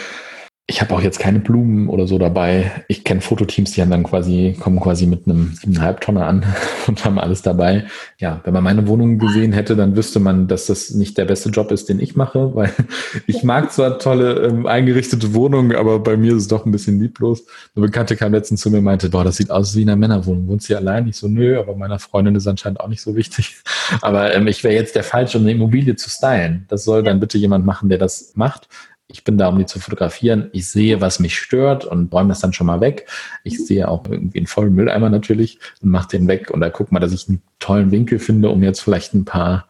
ich 0.71 0.81
habe 0.81 0.95
auch 0.95 1.03
jetzt 1.03 1.19
keine 1.19 1.41
Blumen 1.41 1.89
oder 1.89 2.07
so 2.07 2.17
dabei. 2.17 2.71
Ich 2.87 3.03
kenne 3.03 3.21
Fototeams, 3.21 3.73
die 3.73 3.83
haben 3.83 3.91
dann 3.91 4.05
quasi, 4.05 4.57
kommen 4.61 4.79
quasi 4.79 5.05
mit 5.05 5.27
einem 5.27 5.53
siebeneinhalb 5.61 6.01
Tonner 6.01 6.27
an 6.27 6.47
und 6.87 7.05
haben 7.05 7.19
alles 7.19 7.43
dabei. 7.43 7.87
Ja, 8.19 8.41
wenn 8.45 8.55
man 8.55 8.63
meine 8.63 8.87
Wohnung 8.87 9.19
gesehen 9.19 9.53
hätte, 9.53 9.75
dann 9.75 9.97
wüsste 9.97 10.21
man, 10.21 10.47
dass 10.47 10.67
das 10.67 10.91
nicht 10.91 11.19
der 11.19 11.25
beste 11.25 11.49
Job 11.49 11.73
ist, 11.73 11.89
den 11.89 11.99
ich 11.99 12.15
mache, 12.15 12.55
weil 12.55 12.73
ich 13.27 13.43
mag 13.43 13.73
zwar 13.73 13.99
tolle 13.99 14.47
ähm, 14.47 14.67
eingerichtete 14.67 15.35
Wohnungen, 15.35 15.75
aber 15.75 15.99
bei 15.99 16.17
mir 16.17 16.37
ist 16.37 16.43
es 16.43 16.49
doch 16.49 16.65
ein 16.65 16.71
bisschen 16.71 17.01
lieblos. 17.01 17.45
Eine 17.75 17.87
Bekannte 17.87 18.15
kam 18.15 18.33
letztens 18.33 18.61
zu 18.61 18.71
mir 18.71 18.79
und 18.79 18.85
meinte, 18.85 19.11
boah, 19.11 19.25
das 19.25 19.39
sieht 19.39 19.51
aus 19.51 19.75
wie 19.75 19.83
in 19.83 19.89
einer 19.89 19.97
Männerwohnung. 19.97 20.47
Wohnst 20.47 20.71
du 20.71 20.77
allein? 20.77 21.09
Ich 21.09 21.17
so, 21.17 21.27
nö, 21.27 21.59
aber 21.59 21.75
meiner 21.75 21.99
Freundin 21.99 22.37
ist 22.37 22.47
anscheinend 22.47 22.79
auch 22.79 22.89
nicht 22.89 23.03
so 23.03 23.17
wichtig. 23.17 23.57
Aber 24.03 24.33
ähm, 24.33 24.47
ich 24.47 24.63
wäre 24.63 24.75
jetzt 24.75 24.95
der 24.95 25.03
Falsche, 25.03 25.39
um 25.39 25.45
eine 25.45 25.53
Immobilie 25.53 25.97
zu 25.97 26.09
stylen. 26.09 26.65
Das 26.69 26.85
soll 26.85 27.03
dann 27.03 27.19
bitte 27.19 27.39
jemand 27.39 27.67
machen, 27.67 27.89
der 27.89 27.99
das 27.99 28.33
macht 28.37 28.69
ich 29.11 29.25
bin 29.25 29.39
da, 29.39 29.49
um 29.49 29.59
die 29.59 29.67
zu 29.67 29.81
fotografieren. 29.81 30.51
Ich 30.53 30.69
sehe, 30.69 31.01
was 31.01 31.21
mich 31.21 31.39
stört 31.39 31.85
und 31.85 32.13
räume 32.13 32.31
das 32.31 32.41
dann 32.41 32.53
schon 32.53 32.67
mal 32.67 32.81
weg. 32.81 33.07
Ich 33.45 33.59
mhm. 33.59 33.65
sehe 33.65 33.89
auch 33.89 34.05
irgendwie 34.09 34.39
einen 34.39 34.47
vollen 34.47 34.75
Mülleimer 34.75 35.11
natürlich 35.11 35.59
und 35.83 35.91
mache 35.91 36.09
den 36.09 36.29
weg. 36.29 36.51
Und 36.51 36.61
da 36.61 36.71
guck 36.71 36.93
mal, 36.93 37.01
dass 37.01 37.13
ich 37.13 37.29
einen 37.29 37.43
tollen 37.59 37.91
Winkel 37.91 38.19
finde, 38.19 38.51
um 38.51 38.63
jetzt 38.63 38.81
vielleicht 38.81 39.15
ein 39.15 39.25
paar, 39.25 39.67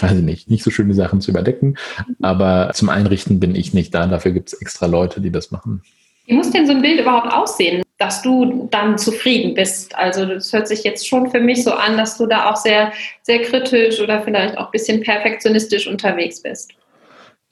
weiß 0.00 0.18
ich 0.18 0.24
nicht, 0.24 0.50
nicht 0.50 0.64
so 0.64 0.70
schöne 0.70 0.94
Sachen 0.94 1.20
zu 1.20 1.30
überdecken. 1.30 1.76
Aber 2.22 2.70
zum 2.74 2.88
Einrichten 2.88 3.40
bin 3.40 3.54
ich 3.54 3.74
nicht 3.74 3.94
da. 3.94 4.06
Dafür 4.06 4.32
gibt 4.32 4.52
es 4.52 4.60
extra 4.60 4.86
Leute, 4.86 5.20
die 5.20 5.30
das 5.30 5.50
machen. 5.50 5.82
Wie 6.26 6.34
muss 6.34 6.50
denn 6.50 6.66
so 6.66 6.72
ein 6.72 6.82
Bild 6.82 7.00
überhaupt 7.00 7.32
aussehen, 7.32 7.82
dass 7.98 8.20
du 8.20 8.68
dann 8.72 8.98
zufrieden 8.98 9.54
bist? 9.54 9.94
Also 9.96 10.26
das 10.26 10.52
hört 10.52 10.66
sich 10.66 10.82
jetzt 10.82 11.06
schon 11.06 11.30
für 11.30 11.40
mich 11.40 11.62
so 11.62 11.72
an, 11.72 11.96
dass 11.96 12.18
du 12.18 12.26
da 12.26 12.50
auch 12.50 12.56
sehr, 12.56 12.92
sehr 13.22 13.42
kritisch 13.42 14.00
oder 14.00 14.22
vielleicht 14.22 14.58
auch 14.58 14.66
ein 14.66 14.72
bisschen 14.72 15.02
perfektionistisch 15.02 15.86
unterwegs 15.86 16.42
bist. 16.42 16.72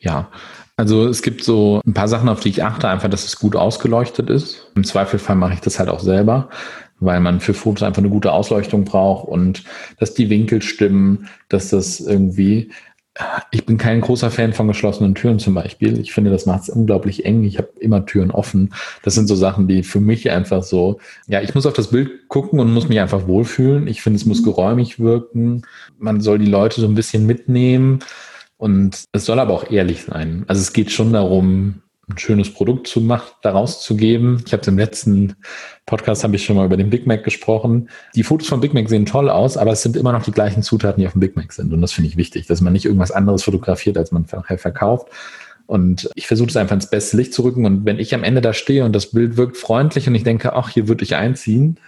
Ja, 0.00 0.28
also 0.76 1.06
es 1.06 1.22
gibt 1.22 1.44
so 1.44 1.80
ein 1.86 1.94
paar 1.94 2.08
Sachen, 2.08 2.28
auf 2.28 2.40
die 2.40 2.48
ich 2.48 2.64
achte, 2.64 2.88
einfach, 2.88 3.08
dass 3.08 3.24
es 3.24 3.38
gut 3.38 3.56
ausgeleuchtet 3.56 4.28
ist. 4.28 4.70
Im 4.74 4.84
Zweifelfall 4.84 5.36
mache 5.36 5.54
ich 5.54 5.60
das 5.60 5.78
halt 5.78 5.88
auch 5.88 6.00
selber, 6.00 6.48
weil 7.00 7.20
man 7.20 7.40
für 7.40 7.54
Fotos 7.54 7.82
einfach 7.82 8.02
eine 8.02 8.10
gute 8.10 8.32
Ausleuchtung 8.32 8.84
braucht 8.84 9.28
und 9.28 9.64
dass 9.98 10.14
die 10.14 10.30
Winkel 10.30 10.62
stimmen, 10.62 11.28
dass 11.48 11.70
das 11.70 12.00
irgendwie 12.00 12.70
ich 13.52 13.64
bin 13.64 13.78
kein 13.78 14.00
großer 14.00 14.30
Fan 14.30 14.52
von 14.52 14.66
geschlossenen 14.66 15.14
Türen 15.14 15.38
zum 15.38 15.54
Beispiel. 15.54 16.00
Ich 16.00 16.12
finde, 16.12 16.32
das 16.32 16.46
macht 16.46 16.62
es 16.62 16.68
unglaublich 16.68 17.24
eng. 17.24 17.44
Ich 17.44 17.58
habe 17.58 17.68
immer 17.78 18.04
Türen 18.04 18.32
offen. 18.32 18.74
Das 19.04 19.14
sind 19.14 19.28
so 19.28 19.36
Sachen, 19.36 19.68
die 19.68 19.84
für 19.84 20.00
mich 20.00 20.32
einfach 20.32 20.64
so, 20.64 20.98
ja, 21.28 21.40
ich 21.40 21.54
muss 21.54 21.66
auf 21.66 21.74
das 21.74 21.90
Bild 21.90 22.28
gucken 22.28 22.58
und 22.58 22.74
muss 22.74 22.88
mich 22.88 22.98
einfach 22.98 23.28
wohlfühlen. 23.28 23.86
Ich 23.86 24.02
finde, 24.02 24.16
es 24.16 24.26
muss 24.26 24.42
geräumig 24.42 24.98
wirken. 24.98 25.62
Man 25.98 26.20
soll 26.20 26.40
die 26.40 26.50
Leute 26.50 26.80
so 26.80 26.88
ein 26.88 26.96
bisschen 26.96 27.24
mitnehmen. 27.24 28.00
Und 28.56 29.04
es 29.12 29.24
soll 29.24 29.38
aber 29.38 29.52
auch 29.52 29.70
ehrlich 29.70 30.04
sein. 30.04 30.44
Also 30.46 30.62
es 30.62 30.72
geht 30.72 30.90
schon 30.90 31.12
darum, 31.12 31.82
ein 32.08 32.18
schönes 32.18 32.52
Produkt 32.52 32.86
zu 32.86 33.00
machen, 33.00 33.32
daraus 33.42 33.82
zu 33.82 33.96
geben. 33.96 34.42
Ich 34.46 34.52
habe 34.52 34.64
im 34.66 34.78
letzten 34.78 35.36
Podcast 35.86 36.22
habe 36.22 36.36
ich 36.36 36.44
schon 36.44 36.56
mal 36.56 36.66
über 36.66 36.76
den 36.76 36.90
Big 36.90 37.06
Mac 37.06 37.24
gesprochen. 37.24 37.88
Die 38.14 38.22
Fotos 38.22 38.48
von 38.48 38.60
Big 38.60 38.74
Mac 38.74 38.88
sehen 38.88 39.06
toll 39.06 39.30
aus, 39.30 39.56
aber 39.56 39.72
es 39.72 39.82
sind 39.82 39.96
immer 39.96 40.12
noch 40.12 40.22
die 40.22 40.32
gleichen 40.32 40.62
Zutaten, 40.62 41.00
die 41.00 41.06
auf 41.06 41.14
dem 41.14 41.20
Big 41.20 41.34
Mac 41.36 41.52
sind. 41.52 41.72
Und 41.72 41.80
das 41.80 41.92
finde 41.92 42.08
ich 42.08 42.16
wichtig, 42.16 42.46
dass 42.46 42.60
man 42.60 42.72
nicht 42.72 42.84
irgendwas 42.84 43.10
anderes 43.10 43.42
fotografiert, 43.42 43.96
als 43.96 44.12
man 44.12 44.26
nachher 44.30 44.58
verkauft. 44.58 45.08
Und 45.66 46.10
ich 46.14 46.26
versuche 46.26 46.50
es 46.50 46.56
einfach 46.56 46.74
ins 46.74 46.90
beste 46.90 47.16
Licht 47.16 47.32
zu 47.32 47.42
rücken. 47.42 47.64
Und 47.64 47.86
wenn 47.86 47.98
ich 47.98 48.14
am 48.14 48.22
Ende 48.22 48.42
da 48.42 48.52
stehe 48.52 48.84
und 48.84 48.94
das 48.94 49.12
Bild 49.12 49.38
wirkt 49.38 49.56
freundlich 49.56 50.06
und 50.06 50.14
ich 50.14 50.24
denke, 50.24 50.52
ach, 50.52 50.68
hier 50.68 50.88
würde 50.88 51.04
ich 51.04 51.16
einziehen, 51.16 51.78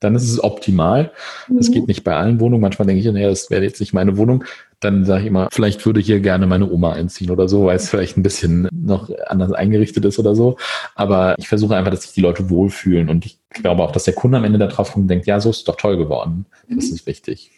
dann 0.00 0.14
ist 0.14 0.30
es 0.30 0.42
optimal. 0.42 1.12
Das 1.48 1.68
mhm. 1.68 1.72
geht 1.72 1.88
nicht 1.88 2.04
bei 2.04 2.14
allen 2.14 2.38
Wohnungen. 2.40 2.60
Manchmal 2.60 2.86
denke 2.86 3.00
ich, 3.00 3.12
naja, 3.12 3.28
das 3.28 3.50
wäre 3.50 3.62
jetzt 3.62 3.80
nicht 3.80 3.94
meine 3.94 4.16
Wohnung. 4.16 4.44
Dann 4.80 5.04
sage 5.06 5.22
ich 5.22 5.26
immer, 5.28 5.48
vielleicht 5.50 5.84
würde 5.86 6.00
hier 6.00 6.20
gerne 6.20 6.46
meine 6.46 6.70
Oma 6.70 6.92
einziehen 6.92 7.30
oder 7.30 7.48
so, 7.48 7.66
weil 7.66 7.76
es 7.76 7.88
vielleicht 7.88 8.18
ein 8.18 8.22
bisschen 8.22 8.68
noch 8.72 9.10
anders 9.26 9.52
eingerichtet 9.52 10.04
ist 10.04 10.18
oder 10.18 10.34
so. 10.34 10.58
Aber 10.94 11.34
ich 11.38 11.48
versuche 11.48 11.76
einfach, 11.76 11.90
dass 11.90 12.02
sich 12.02 12.12
die 12.12 12.20
Leute 12.20 12.50
wohlfühlen. 12.50 13.08
Und 13.08 13.24
ich 13.24 13.38
glaube 13.50 13.82
auch, 13.82 13.92
dass 13.92 14.04
der 14.04 14.14
Kunde 14.14 14.36
am 14.36 14.44
Ende 14.44 14.58
da 14.58 14.66
drauf 14.66 14.92
kommt 14.92 15.04
und 15.04 15.08
denkt, 15.08 15.26
ja, 15.26 15.40
so 15.40 15.50
ist 15.50 15.58
es 15.58 15.64
doch 15.64 15.76
toll 15.76 15.96
geworden. 15.96 16.44
Das 16.68 16.88
mhm. 16.88 16.94
ist 16.94 17.06
wichtig. 17.06 17.50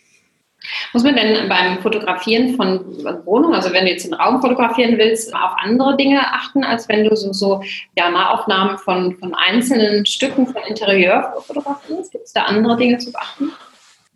Muss 0.93 1.05
man 1.05 1.17
denn 1.17 1.49
beim 1.49 1.81
Fotografieren 1.81 2.57
von 2.57 2.85
Wohnungen, 3.25 3.55
also 3.55 3.73
wenn 3.73 3.85
du 3.85 3.91
jetzt 3.91 4.05
einen 4.05 4.21
Raum 4.21 4.41
fotografieren 4.41 4.99
willst, 4.99 5.35
auf 5.35 5.53
andere 5.59 5.97
Dinge 5.97 6.21
achten, 6.21 6.65
als 6.65 6.89
wenn 6.89 7.05
du 7.05 7.15
so, 7.17 7.33
so 7.33 7.63
ja, 7.97 8.11
Nahaufnahmen 8.11 8.79
von, 8.79 9.17
von 9.19 9.35
einzelnen 9.35 10.07
Stücken 10.07 10.47
von 10.47 10.63
Interieur 10.69 11.35
fotografierst? 11.47 12.13
Gibt 12.13 12.25
es 12.25 12.33
da 12.33 12.43
andere 12.45 12.77
Dinge 12.77 12.99
zu 12.99 13.13
beachten? 13.13 13.53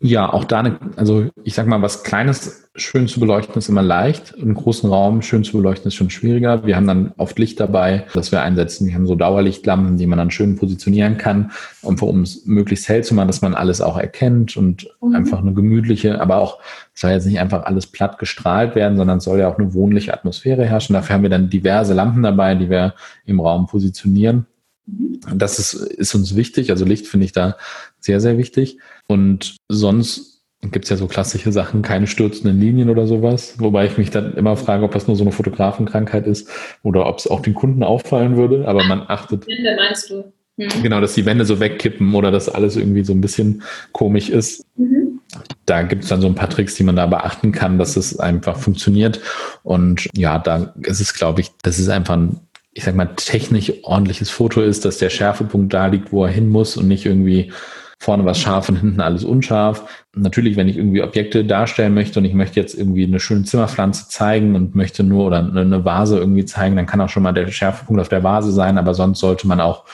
Ja, 0.05 0.33
auch 0.33 0.43
da, 0.43 0.59
eine, 0.59 0.79
also 0.97 1.29
ich 1.45 1.53
sag 1.53 1.65
mal, 1.65 1.81
was 1.81 2.03
Kleines 2.03 2.69
schön 2.75 3.07
zu 3.07 3.21
beleuchten 3.21 3.55
ist 3.55 3.69
immer 3.69 3.81
leicht. 3.81 4.37
Einen 4.37 4.53
großen 4.53 4.89
Raum 4.89 5.21
schön 5.21 5.45
zu 5.45 5.55
beleuchten 5.55 5.87
ist 5.87 5.95
schon 5.95 6.09
schwieriger. 6.09 6.65
Wir 6.65 6.75
haben 6.75 6.87
dann 6.87 7.13
oft 7.15 7.39
Licht 7.39 7.57
dabei, 7.61 8.05
das 8.13 8.33
wir 8.33 8.41
einsetzen. 8.41 8.85
Wir 8.85 8.95
haben 8.95 9.07
so 9.07 9.15
Dauerlichtlampen, 9.15 9.95
die 9.95 10.05
man 10.05 10.17
dann 10.17 10.29
schön 10.29 10.57
positionieren 10.57 11.17
kann, 11.17 11.51
um 11.83 12.21
es 12.21 12.45
möglichst 12.45 12.89
hell 12.89 13.01
zu 13.01 13.15
machen, 13.15 13.27
dass 13.27 13.41
man 13.41 13.55
alles 13.55 13.79
auch 13.79 13.97
erkennt 13.97 14.57
und 14.57 14.89
mhm. 14.99 15.15
einfach 15.15 15.39
eine 15.39 15.53
gemütliche, 15.53 16.19
aber 16.19 16.35
auch, 16.35 16.59
es 16.93 16.99
soll 16.99 17.11
jetzt 17.11 17.25
nicht 17.25 17.39
einfach 17.39 17.63
alles 17.63 17.87
platt 17.87 18.19
gestrahlt 18.19 18.75
werden, 18.75 18.97
sondern 18.97 19.19
es 19.19 19.23
soll 19.23 19.39
ja 19.39 19.47
auch 19.47 19.57
eine 19.57 19.73
wohnliche 19.73 20.13
Atmosphäre 20.13 20.65
herrschen. 20.65 20.95
Dafür 20.95 21.15
haben 21.15 21.23
wir 21.23 21.29
dann 21.29 21.49
diverse 21.49 21.93
Lampen 21.93 22.23
dabei, 22.23 22.55
die 22.55 22.69
wir 22.69 22.93
im 23.25 23.39
Raum 23.39 23.67
positionieren. 23.67 24.47
Das 24.85 25.59
ist, 25.59 25.73
ist 25.73 26.13
uns 26.15 26.35
wichtig. 26.35 26.69
Also 26.69 26.85
Licht 26.85 27.07
finde 27.07 27.25
ich 27.25 27.31
da 27.31 27.57
sehr, 27.99 28.19
sehr 28.19 28.37
wichtig. 28.37 28.79
Und 29.07 29.55
sonst 29.69 30.43
gibt 30.71 30.85
es 30.85 30.89
ja 30.89 30.97
so 30.97 31.07
klassische 31.07 31.51
Sachen, 31.51 31.81
keine 31.81 32.07
stürzenden 32.07 32.59
Linien 32.59 32.89
oder 32.89 33.07
sowas. 33.07 33.55
Wobei 33.57 33.85
ich 33.85 33.97
mich 33.97 34.09
dann 34.09 34.33
immer 34.35 34.55
frage, 34.55 34.83
ob 34.83 34.91
das 34.91 35.07
nur 35.07 35.15
so 35.15 35.23
eine 35.23 35.31
Fotografenkrankheit 35.31 36.27
ist 36.27 36.49
oder 36.83 37.05
ob 37.05 37.19
es 37.19 37.27
auch 37.27 37.41
den 37.41 37.53
Kunden 37.53 37.83
auffallen 37.83 38.37
würde. 38.37 38.67
Aber 38.67 38.83
man 38.83 39.03
achtet. 39.07 39.45
Blende 39.45 39.75
meinst 39.75 40.09
du? 40.09 40.31
Mhm. 40.57 40.83
Genau, 40.83 41.01
dass 41.01 41.15
die 41.15 41.25
Wände 41.25 41.45
so 41.45 41.59
wegkippen 41.59 42.13
oder 42.13 42.31
dass 42.31 42.49
alles 42.49 42.75
irgendwie 42.75 43.03
so 43.03 43.13
ein 43.13 43.21
bisschen 43.21 43.63
komisch 43.91 44.29
ist. 44.29 44.65
Mhm. 44.75 45.19
Da 45.65 45.81
gibt 45.81 46.03
es 46.03 46.09
dann 46.09 46.21
so 46.21 46.27
ein 46.27 46.35
paar 46.35 46.49
Tricks, 46.49 46.75
die 46.75 46.83
man 46.83 46.95
da 46.95 47.07
beachten 47.07 47.51
kann, 47.51 47.79
dass 47.79 47.97
es 47.97 48.19
einfach 48.19 48.57
funktioniert. 48.57 49.19
Und 49.63 50.07
ja, 50.15 50.37
da 50.37 50.73
ist 50.81 50.99
es, 50.99 51.13
glaube 51.13 51.41
ich, 51.41 51.51
das 51.63 51.79
ist 51.79 51.89
einfach 51.89 52.15
ein, 52.15 52.39
ich 52.73 52.83
sag 52.83 52.95
mal, 52.95 53.09
technisch 53.15 53.71
ordentliches 53.83 54.29
Foto 54.29 54.61
ist, 54.61 54.85
dass 54.85 54.97
der 54.97 55.09
Schärfepunkt 55.09 55.73
da 55.73 55.87
liegt, 55.87 56.11
wo 56.11 56.25
er 56.25 56.31
hin 56.31 56.49
muss 56.49 56.77
und 56.77 56.87
nicht 56.87 57.05
irgendwie 57.05 57.51
vorne 57.99 58.25
was 58.25 58.39
scharf 58.39 58.67
und 58.67 58.77
hinten 58.77 58.99
alles 58.99 59.23
unscharf. 59.23 60.05
Natürlich, 60.13 60.57
wenn 60.57 60.67
ich 60.67 60.77
irgendwie 60.77 61.01
Objekte 61.01 61.45
darstellen 61.45 61.93
möchte 61.93 62.19
und 62.19 62.25
ich 62.25 62.33
möchte 62.33 62.59
jetzt 62.59 62.75
irgendwie 62.75 63.05
eine 63.05 63.19
schöne 63.19 63.43
Zimmerpflanze 63.43 64.09
zeigen 64.09 64.55
und 64.55 64.75
möchte 64.75 65.03
nur 65.03 65.25
oder 65.25 65.39
eine 65.39 65.85
Vase 65.85 66.17
irgendwie 66.17 66.45
zeigen, 66.45 66.75
dann 66.75 66.85
kann 66.85 66.99
auch 66.99 67.09
schon 67.09 67.23
mal 67.23 67.31
der 67.31 67.47
Schärfepunkt 67.49 68.01
auf 68.01 68.09
der 68.09 68.23
Vase 68.23 68.51
sein, 68.51 68.77
aber 68.77 68.93
sonst 68.93 69.19
sollte 69.19 69.47
man 69.47 69.61
auch 69.61 69.85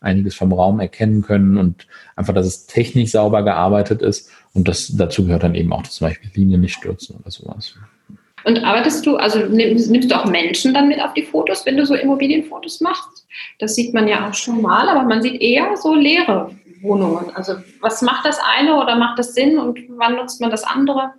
einiges 0.00 0.34
vom 0.34 0.52
Raum 0.52 0.80
erkennen 0.80 1.22
können 1.22 1.56
und 1.56 1.86
einfach, 2.16 2.34
dass 2.34 2.46
es 2.46 2.66
technisch 2.66 3.12
sauber 3.12 3.42
gearbeitet 3.42 4.02
ist. 4.02 4.30
Und 4.52 4.68
das 4.68 4.94
dazu 4.96 5.24
gehört 5.24 5.42
dann 5.42 5.54
eben 5.54 5.72
auch 5.72 5.84
zum 5.84 6.06
Beispiel 6.06 6.30
Linien 6.34 6.60
nicht 6.60 6.74
stürzen 6.74 7.16
oder 7.16 7.30
sowas. 7.30 7.74
Und 8.44 8.62
arbeitest 8.62 9.06
du, 9.06 9.16
also 9.16 9.38
nimmst, 9.38 9.90
nimmst, 9.90 10.10
du 10.10 10.18
auch 10.18 10.26
Menschen 10.26 10.74
dann 10.74 10.88
mit 10.88 11.00
auf 11.00 11.14
die 11.14 11.22
Fotos, 11.22 11.64
wenn 11.64 11.76
du 11.76 11.86
so 11.86 11.94
Immobilienfotos 11.94 12.80
machst? 12.80 13.26
Das 13.58 13.74
sieht 13.74 13.94
man 13.94 14.06
ja 14.06 14.28
auch 14.28 14.34
schon 14.34 14.60
mal, 14.60 14.88
aber 14.88 15.02
man 15.02 15.22
sieht 15.22 15.40
eher 15.40 15.76
so 15.76 15.94
leere 15.94 16.50
Wohnungen. 16.82 17.34
Also 17.34 17.54
was 17.80 18.02
macht 18.02 18.26
das 18.26 18.38
eine 18.56 18.76
oder 18.76 18.96
macht 18.96 19.18
das 19.18 19.34
Sinn 19.34 19.58
und 19.58 19.78
wann 19.96 20.16
nutzt 20.16 20.40
man 20.40 20.50
das 20.50 20.62
andere? 20.62 21.12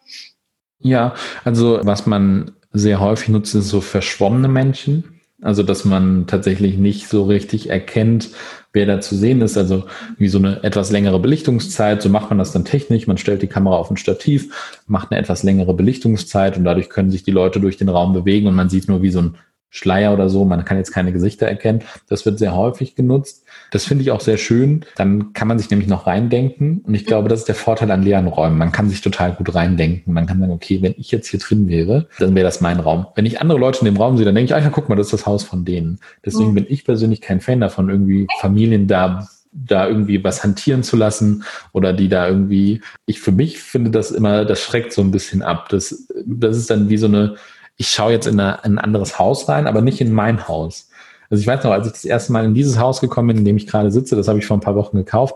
Ja, 0.80 1.16
also 1.44 1.80
was 1.84 2.06
man 2.06 2.52
sehr 2.72 3.00
häufig 3.00 3.30
nutzt, 3.30 3.56
ist 3.56 3.70
so 3.70 3.82
verschwommene 3.82 4.48
Menschen. 4.48 5.15
Also, 5.46 5.62
dass 5.62 5.86
man 5.86 6.26
tatsächlich 6.26 6.78
nicht 6.78 7.08
so 7.08 7.24
richtig 7.24 7.70
erkennt, 7.70 8.32
wer 8.74 8.88
da 8.88 9.00
zu 9.00 9.16
sehen 9.16 9.42
ist. 9.42 9.58
Also, 9.58 9.84
wie 10.18 10.28
so 10.28 10.40
eine 10.40 10.64
etwas 10.64 10.92
längere 10.92 11.20
Belichtungszeit. 11.20 12.02
So 12.02 12.10
macht 12.10 12.30
man 12.30 12.40
das 12.40 12.52
dann 12.52 12.66
technisch. 12.66 13.06
Man 13.06 13.20
stellt 13.20 13.44
die 13.44 13.48
Kamera 13.48 13.76
auf 13.76 13.92
ein 13.92 13.98
Stativ, 13.98 14.82
macht 14.88 15.12
eine 15.12 15.22
etwas 15.22 15.44
längere 15.44 15.76
Belichtungszeit 15.76 16.58
und 16.58 16.64
dadurch 16.64 16.90
können 16.90 17.12
sich 17.12 17.24
die 17.24 17.32
Leute 17.32 17.60
durch 17.60 17.78
den 17.78 17.90
Raum 17.90 18.14
bewegen 18.14 18.48
und 18.48 18.56
man 18.56 18.70
sieht 18.70 18.88
nur 18.88 19.04
wie 19.04 19.12
so 19.12 19.20
ein 19.22 19.36
Schleier 19.76 20.14
oder 20.14 20.30
so. 20.30 20.46
Man 20.46 20.64
kann 20.64 20.78
jetzt 20.78 20.94
keine 20.94 21.12
Gesichter 21.12 21.48
erkennen. 21.48 21.84
Das 22.08 22.26
wird 22.26 22.40
sehr 22.40 22.56
häufig 22.56 22.96
genutzt. 22.96 23.44
Das 23.72 23.84
finde 23.84 24.04
ich 24.04 24.12
auch 24.12 24.22
sehr 24.22 24.38
schön. 24.38 24.86
Dann 24.96 25.34
kann 25.34 25.50
man 25.50 25.60
sich 25.60 25.70
nämlich 25.70 25.90
noch 25.90 26.08
reindenken. 26.08 26.80
Und 26.86 26.96
ich 26.96 27.06
glaube, 27.06 27.28
das 27.28 27.40
ist 27.40 27.50
der 27.50 27.56
Vorteil 27.56 27.92
an 27.92 28.02
leeren 28.02 28.28
Räumen. 28.28 28.58
Man 28.58 28.72
kann 28.72 28.90
sich 28.90 29.02
total 29.02 29.34
gut 29.34 29.54
reindenken. 29.54 30.14
Man 30.14 30.28
kann 30.28 30.40
sagen, 30.40 30.54
okay, 30.54 30.82
wenn 30.82 30.96
ich 30.98 31.12
jetzt 31.12 31.28
hier 31.28 31.42
drin 31.42 31.68
wäre, 31.68 32.08
dann 32.20 32.36
wäre 32.36 32.46
das 32.46 32.62
mein 32.62 32.80
Raum. 32.80 33.08
Wenn 33.16 33.26
ich 33.26 33.42
andere 33.42 33.60
Leute 33.60 33.80
in 33.80 33.86
dem 33.86 33.98
Raum 33.98 34.16
sehe, 34.16 34.26
dann 34.26 34.36
denke 34.36 34.54
ich, 34.54 34.56
ach 34.56 34.64
ja, 34.64 34.70
guck 34.70 34.88
mal, 34.88 34.96
das 34.96 35.08
ist 35.08 35.14
das 35.14 35.26
Haus 35.26 35.44
von 35.44 35.66
denen. 35.66 36.00
Deswegen 36.24 36.52
mhm. 36.52 36.56
bin 36.56 36.66
ich 36.70 36.86
persönlich 36.86 37.20
kein 37.20 37.42
Fan 37.42 37.60
davon, 37.60 37.90
irgendwie 37.90 38.28
Familien 38.40 38.88
da 38.88 39.28
da 39.56 39.88
irgendwie 39.88 40.22
was 40.24 40.44
hantieren 40.44 40.84
zu 40.84 40.98
lassen 40.98 41.44
oder 41.72 41.94
die 41.94 42.10
da 42.10 42.28
irgendwie, 42.28 42.82
ich 43.06 43.22
für 43.22 43.32
mich 43.32 43.60
finde 43.60 43.90
das 43.90 44.12
immer, 44.12 44.44
das 44.44 44.62
schreckt 44.62 44.92
so 44.92 45.02
ein 45.02 45.12
bisschen 45.12 45.42
ab. 45.42 45.70
Das, 45.70 46.08
das 46.26 46.58
ist 46.58 46.70
dann 46.70 46.90
wie 46.90 46.98
so 46.98 47.08
eine, 47.08 47.36
ich 47.78 47.90
schaue 47.90 48.12
jetzt 48.12 48.28
in, 48.28 48.40
eine, 48.40 48.60
in 48.64 48.74
ein 48.74 48.80
anderes 48.80 49.20
Haus 49.20 49.50
rein, 49.50 49.68
aber 49.68 49.82
nicht 49.82 50.02
in 50.02 50.14
mein 50.14 50.48
Haus. 50.48 50.90
Also 51.30 51.42
ich 51.42 51.48
weiß 51.48 51.64
noch, 51.64 51.72
als 51.72 51.88
ich 51.88 51.94
das 51.94 52.06
erste 52.06 52.32
Mal 52.32 52.46
in 52.46 52.54
dieses 52.54 52.80
Haus 52.80 53.02
gekommen 53.02 53.30
bin, 53.30 53.38
in 53.38 53.46
dem 53.46 53.58
ich 53.58 53.68
gerade 53.68 53.92
sitze, 53.92 54.16
das 54.16 54.28
habe 54.28 54.40
ich 54.40 54.46
vor 54.46 54.58
ein 54.58 54.62
paar 54.62 54.76
Wochen 54.76 54.98
gekauft, 54.98 55.36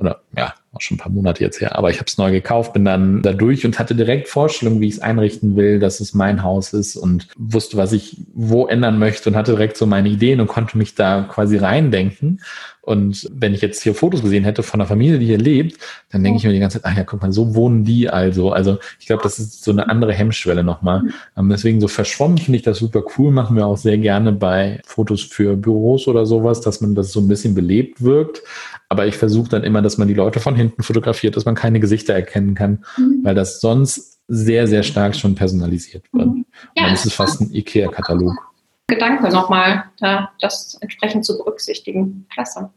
oder 0.00 0.22
ja, 0.34 0.54
auch 0.72 0.80
schon 0.80 0.96
ein 0.96 0.98
paar 0.98 1.12
Monate 1.12 1.44
jetzt 1.44 1.60
her, 1.60 1.76
aber 1.76 1.90
ich 1.90 1.96
habe 1.96 2.06
es 2.06 2.16
neu 2.16 2.32
gekauft, 2.32 2.72
bin 2.72 2.86
dann 2.86 3.20
da 3.20 3.34
durch 3.34 3.66
und 3.66 3.78
hatte 3.78 3.94
direkt 3.94 4.28
Vorstellungen, 4.28 4.80
wie 4.80 4.88
ich 4.88 4.94
es 4.94 5.00
einrichten 5.00 5.56
will, 5.56 5.78
dass 5.78 6.00
es 6.00 6.14
mein 6.14 6.42
Haus 6.42 6.72
ist 6.72 6.96
und 6.96 7.28
wusste, 7.36 7.76
was 7.76 7.92
ich 7.92 8.16
wo 8.32 8.66
ändern 8.66 8.98
möchte 8.98 9.28
und 9.28 9.36
hatte 9.36 9.52
direkt 9.52 9.76
so 9.76 9.84
meine 9.84 10.08
Ideen 10.08 10.40
und 10.40 10.46
konnte 10.46 10.78
mich 10.78 10.94
da 10.94 11.22
quasi 11.22 11.58
reindenken. 11.58 12.40
Und 12.82 13.28
wenn 13.32 13.54
ich 13.54 13.60
jetzt 13.60 13.82
hier 13.82 13.94
Fotos 13.94 14.22
gesehen 14.22 14.44
hätte 14.44 14.62
von 14.62 14.80
einer 14.80 14.88
Familie, 14.88 15.18
die 15.18 15.26
hier 15.26 15.38
lebt, 15.38 15.78
dann 16.10 16.24
denke 16.24 16.38
ich 16.38 16.44
mir 16.44 16.52
die 16.52 16.58
ganze 16.58 16.80
Zeit, 16.80 16.92
ach 16.92 16.96
ja, 16.96 17.04
guck 17.04 17.20
mal, 17.20 17.32
so 17.32 17.54
wohnen 17.54 17.84
die 17.84 18.08
also. 18.08 18.52
Also 18.52 18.78
ich 18.98 19.06
glaube, 19.06 19.22
das 19.22 19.38
ist 19.38 19.62
so 19.64 19.70
eine 19.70 19.88
andere 19.88 20.12
Hemmschwelle 20.12 20.64
nochmal. 20.64 21.02
Ähm, 21.36 21.48
deswegen 21.50 21.80
so 21.80 21.88
verschwommen 21.88 22.38
finde 22.38 22.56
ich 22.56 22.62
das 22.62 22.78
super 22.78 23.02
cool, 23.18 23.30
machen 23.32 23.56
wir 23.56 23.66
auch 23.66 23.76
sehr 23.76 23.98
gerne 23.98 24.32
bei 24.32 24.80
Fotos 24.86 25.22
für 25.22 25.56
Büros 25.56 26.08
oder 26.08 26.24
sowas, 26.26 26.60
dass 26.60 26.80
man 26.80 26.94
das 26.94 27.12
so 27.12 27.20
ein 27.20 27.28
bisschen 27.28 27.54
belebt 27.54 28.02
wirkt. 28.02 28.42
Aber 28.88 29.06
ich 29.06 29.16
versuche 29.16 29.50
dann 29.50 29.62
immer, 29.62 29.82
dass 29.82 29.98
man 29.98 30.08
die 30.08 30.14
Leute 30.14 30.40
von 30.40 30.56
hinten 30.56 30.82
fotografiert, 30.82 31.36
dass 31.36 31.44
man 31.44 31.54
keine 31.54 31.80
Gesichter 31.80 32.14
erkennen 32.14 32.54
kann, 32.54 32.84
mhm. 32.96 33.20
weil 33.22 33.34
das 33.34 33.60
sonst 33.60 34.20
sehr, 34.26 34.66
sehr 34.66 34.82
stark 34.84 35.16
schon 35.16 35.34
personalisiert 35.34 36.04
wird. 36.12 36.26
Mhm. 36.26 36.46
Ja, 36.76 36.84
dann 36.84 36.94
ist 36.94 37.04
es 37.04 37.12
fast 37.12 37.40
ein 37.40 37.52
IKEA-Katalog. 37.52 38.49
Gedanke 38.90 39.30
nochmal, 39.30 39.84
da 39.98 40.30
das 40.40 40.76
entsprechend 40.80 41.24
zu 41.24 41.38
berücksichtigen. 41.38 42.26
Klasse. 42.32 42.70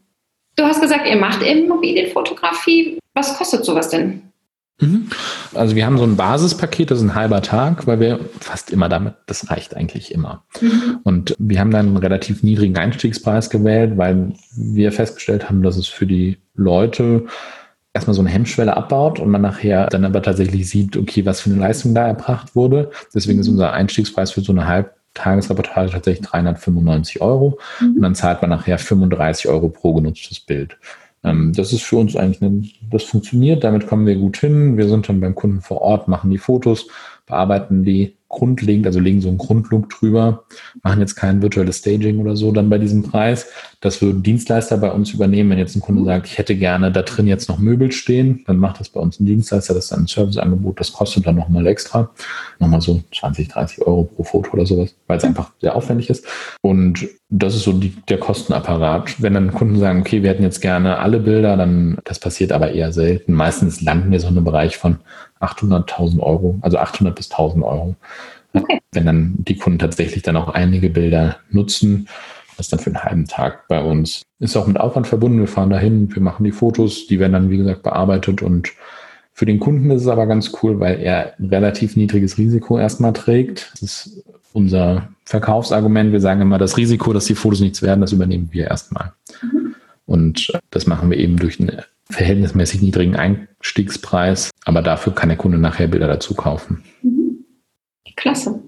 Du 0.56 0.64
hast 0.64 0.80
gesagt, 0.80 1.06
ihr 1.06 1.16
macht 1.16 1.42
Immobilienfotografie. 1.42 2.98
Was 3.12 3.36
kostet 3.36 3.64
sowas 3.64 3.90
denn? 3.90 4.22
Mhm. 4.80 5.08
Also 5.54 5.76
wir 5.76 5.86
haben 5.86 5.98
so 5.98 6.04
ein 6.04 6.16
Basispaket, 6.16 6.90
das 6.90 6.98
ist 6.98 7.04
ein 7.04 7.14
halber 7.14 7.42
Tag, 7.42 7.86
weil 7.86 8.00
wir 8.00 8.20
fast 8.40 8.70
immer 8.70 8.88
damit, 8.88 9.14
das 9.26 9.50
reicht 9.50 9.76
eigentlich 9.76 10.12
immer. 10.12 10.44
Mhm. 10.60 11.00
Und 11.04 11.34
wir 11.38 11.60
haben 11.60 11.70
dann 11.70 11.86
einen 11.88 11.96
relativ 11.96 12.42
niedrigen 12.42 12.76
Einstiegspreis 12.76 13.50
gewählt, 13.50 13.96
weil 13.96 14.32
wir 14.56 14.90
festgestellt 14.92 15.48
haben, 15.48 15.62
dass 15.62 15.76
es 15.76 15.86
für 15.86 16.06
die 16.06 16.38
Leute 16.54 17.26
erstmal 17.92 18.14
so 18.14 18.22
eine 18.22 18.30
Hemmschwelle 18.30 18.76
abbaut 18.76 19.20
und 19.20 19.30
man 19.30 19.42
nachher 19.42 19.86
dann 19.86 20.04
aber 20.04 20.22
tatsächlich 20.22 20.68
sieht, 20.68 20.96
okay, 20.96 21.24
was 21.24 21.40
für 21.40 21.50
eine 21.50 21.60
Leistung 21.60 21.94
da 21.94 22.08
erbracht 22.08 22.56
wurde. 22.56 22.90
Deswegen 23.14 23.38
ist 23.38 23.46
mhm. 23.46 23.54
unser 23.54 23.72
Einstiegspreis 23.72 24.32
für 24.32 24.40
so 24.40 24.52
eine 24.52 24.66
halb 24.66 24.96
Tagesreportage 25.14 25.92
tatsächlich 25.92 26.26
395 26.26 27.20
Euro 27.20 27.58
mhm. 27.80 27.96
und 27.96 28.02
dann 28.02 28.14
zahlt 28.14 28.42
man 28.42 28.50
nachher 28.50 28.78
35 28.78 29.48
Euro 29.48 29.68
pro 29.68 29.94
genutztes 29.94 30.40
Bild. 30.40 30.76
Ähm, 31.24 31.52
das 31.54 31.72
ist 31.72 31.82
für 31.82 31.96
uns 31.96 32.14
eigentlich, 32.14 32.42
eine, 32.42 32.62
das 32.90 33.04
funktioniert, 33.04 33.64
damit 33.64 33.86
kommen 33.86 34.06
wir 34.06 34.16
gut 34.16 34.36
hin. 34.36 34.76
Wir 34.76 34.88
sind 34.88 35.08
dann 35.08 35.20
beim 35.20 35.34
Kunden 35.34 35.62
vor 35.62 35.80
Ort, 35.80 36.06
machen 36.06 36.30
die 36.30 36.38
Fotos, 36.38 36.86
bearbeiten 37.26 37.84
die 37.84 38.16
grundlegend, 38.28 38.86
also 38.86 39.00
legen 39.00 39.20
so 39.20 39.28
einen 39.28 39.38
Grundlook 39.38 39.88
drüber, 39.90 40.44
machen 40.82 41.00
jetzt 41.00 41.14
kein 41.14 41.40
virtuelles 41.40 41.78
Staging 41.78 42.18
oder 42.18 42.36
so 42.36 42.52
dann 42.52 42.68
bei 42.68 42.78
diesem 42.78 43.02
Preis. 43.02 43.46
Das 43.84 44.00
würden 44.00 44.22
Dienstleister 44.22 44.78
bei 44.78 44.90
uns 44.90 45.12
übernehmen. 45.12 45.50
Wenn 45.50 45.58
jetzt 45.58 45.76
ein 45.76 45.82
Kunde 45.82 46.04
sagt, 46.04 46.26
ich 46.26 46.38
hätte 46.38 46.56
gerne 46.56 46.90
da 46.90 47.02
drin 47.02 47.26
jetzt 47.26 47.50
noch 47.50 47.58
Möbel 47.58 47.92
stehen, 47.92 48.42
dann 48.46 48.56
macht 48.56 48.80
das 48.80 48.88
bei 48.88 48.98
uns 48.98 49.20
ein 49.20 49.26
Dienstleister. 49.26 49.74
Das 49.74 49.84
ist 49.84 49.92
dann 49.92 50.04
ein 50.04 50.06
Serviceangebot. 50.06 50.80
Das 50.80 50.94
kostet 50.94 51.26
dann 51.26 51.34
nochmal 51.34 51.66
extra. 51.66 52.08
Nochmal 52.58 52.80
so 52.80 53.02
20, 53.14 53.48
30 53.48 53.86
Euro 53.86 54.04
pro 54.04 54.24
Foto 54.24 54.52
oder 54.54 54.64
sowas, 54.64 54.94
weil 55.06 55.18
es 55.18 55.24
einfach 55.24 55.50
sehr 55.60 55.76
aufwendig 55.76 56.08
ist. 56.08 56.26
Und 56.62 57.06
das 57.28 57.54
ist 57.54 57.64
so 57.64 57.74
die, 57.74 57.94
der 58.08 58.16
Kostenapparat. 58.16 59.20
Wenn 59.20 59.34
dann 59.34 59.52
Kunden 59.52 59.78
sagen, 59.78 60.00
okay, 60.00 60.22
wir 60.22 60.30
hätten 60.30 60.44
jetzt 60.44 60.62
gerne 60.62 61.00
alle 61.00 61.20
Bilder, 61.20 61.58
dann, 61.58 61.98
das 62.04 62.18
passiert 62.18 62.52
aber 62.52 62.72
eher 62.72 62.90
selten. 62.90 63.34
Meistens 63.34 63.82
landen 63.82 64.10
wir 64.10 64.18
so 64.18 64.28
in 64.28 64.36
einem 64.38 64.46
Bereich 64.46 64.78
von 64.78 64.96
800.000 65.40 66.20
Euro, 66.20 66.56
also 66.62 66.78
800 66.78 67.14
bis 67.14 67.30
1000 67.30 67.62
Euro. 67.62 67.96
Okay. 68.54 68.80
Wenn 68.92 69.04
dann 69.04 69.34
die 69.36 69.58
Kunden 69.58 69.78
tatsächlich 69.78 70.22
dann 70.22 70.38
auch 70.38 70.48
einige 70.48 70.88
Bilder 70.88 71.36
nutzen, 71.50 72.08
das 72.56 72.66
ist 72.66 72.72
dann 72.72 72.80
für 72.80 72.90
einen 72.90 73.02
halben 73.02 73.26
Tag 73.26 73.68
bei 73.68 73.82
uns. 73.82 74.22
Ist 74.38 74.56
auch 74.56 74.66
mit 74.66 74.78
Aufwand 74.78 75.06
verbunden. 75.06 75.38
Wir 75.38 75.48
fahren 75.48 75.70
dahin, 75.70 76.14
wir 76.14 76.22
machen 76.22 76.44
die 76.44 76.52
Fotos, 76.52 77.06
die 77.06 77.18
werden 77.18 77.32
dann, 77.32 77.50
wie 77.50 77.58
gesagt, 77.58 77.82
bearbeitet 77.82 78.42
und 78.42 78.72
für 79.36 79.46
den 79.46 79.58
Kunden 79.58 79.90
ist 79.90 80.02
es 80.02 80.08
aber 80.08 80.26
ganz 80.26 80.52
cool, 80.62 80.78
weil 80.78 81.00
er 81.00 81.34
ein 81.38 81.46
relativ 81.46 81.96
niedriges 81.96 82.38
Risiko 82.38 82.78
erstmal 82.78 83.12
trägt. 83.12 83.72
Das 83.72 83.82
ist 83.82 84.24
unser 84.52 85.08
Verkaufsargument. 85.24 86.12
Wir 86.12 86.20
sagen 86.20 86.40
immer, 86.40 86.58
das 86.58 86.76
Risiko, 86.76 87.12
dass 87.12 87.24
die 87.24 87.34
Fotos 87.34 87.60
nichts 87.60 87.82
werden, 87.82 88.00
das 88.00 88.12
übernehmen 88.12 88.50
wir 88.52 88.68
erstmal. 88.68 89.12
Mhm. 89.42 89.74
Und 90.06 90.52
das 90.70 90.86
machen 90.86 91.10
wir 91.10 91.18
eben 91.18 91.36
durch 91.36 91.58
einen 91.58 91.82
verhältnismäßig 92.08 92.80
niedrigen 92.80 93.16
Einstiegspreis, 93.16 94.50
aber 94.64 94.82
dafür 94.82 95.14
kann 95.14 95.30
der 95.30 95.38
Kunde 95.38 95.58
nachher 95.58 95.88
Bilder 95.88 96.06
dazu 96.06 96.34
kaufen. 96.34 96.84
Mhm. 97.02 97.44
Klasse. 98.14 98.62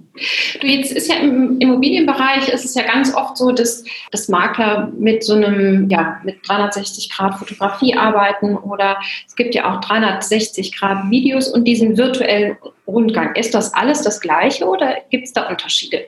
Du, 0.61 0.67
jetzt 0.67 0.93
ist 0.93 1.09
ja 1.09 1.17
im 1.17 1.59
Immobilienbereich 1.59 2.49
ist 2.49 2.65
es 2.65 2.75
ja 2.75 2.83
ganz 2.83 3.15
oft 3.15 3.37
so, 3.37 3.53
dass, 3.53 3.85
dass 4.11 4.29
Makler 4.29 4.93
mit 4.99 5.25
so 5.25 5.35
einem, 5.35 5.89
ja, 5.89 6.21
mit 6.25 6.47
360 6.47 7.11
Grad 7.11 7.39
Fotografie 7.39 7.95
arbeiten 7.95 8.57
oder 8.57 8.99
es 9.27 9.37
gibt 9.37 9.55
ja 9.55 9.73
auch 9.73 9.81
360 9.81 10.77
Grad 10.77 11.11
Videos 11.11 11.49
und 11.49 11.65
diesen 11.65 11.97
virtuellen 11.97 12.57
Rundgang. 12.87 13.35
Ist 13.35 13.55
das 13.55 13.75
alles 13.75 14.03
das 14.03 14.21
Gleiche 14.21 14.67
oder 14.67 14.97
gibt 15.11 15.27
es 15.27 15.33
da 15.33 15.49
Unterschiede? 15.49 16.07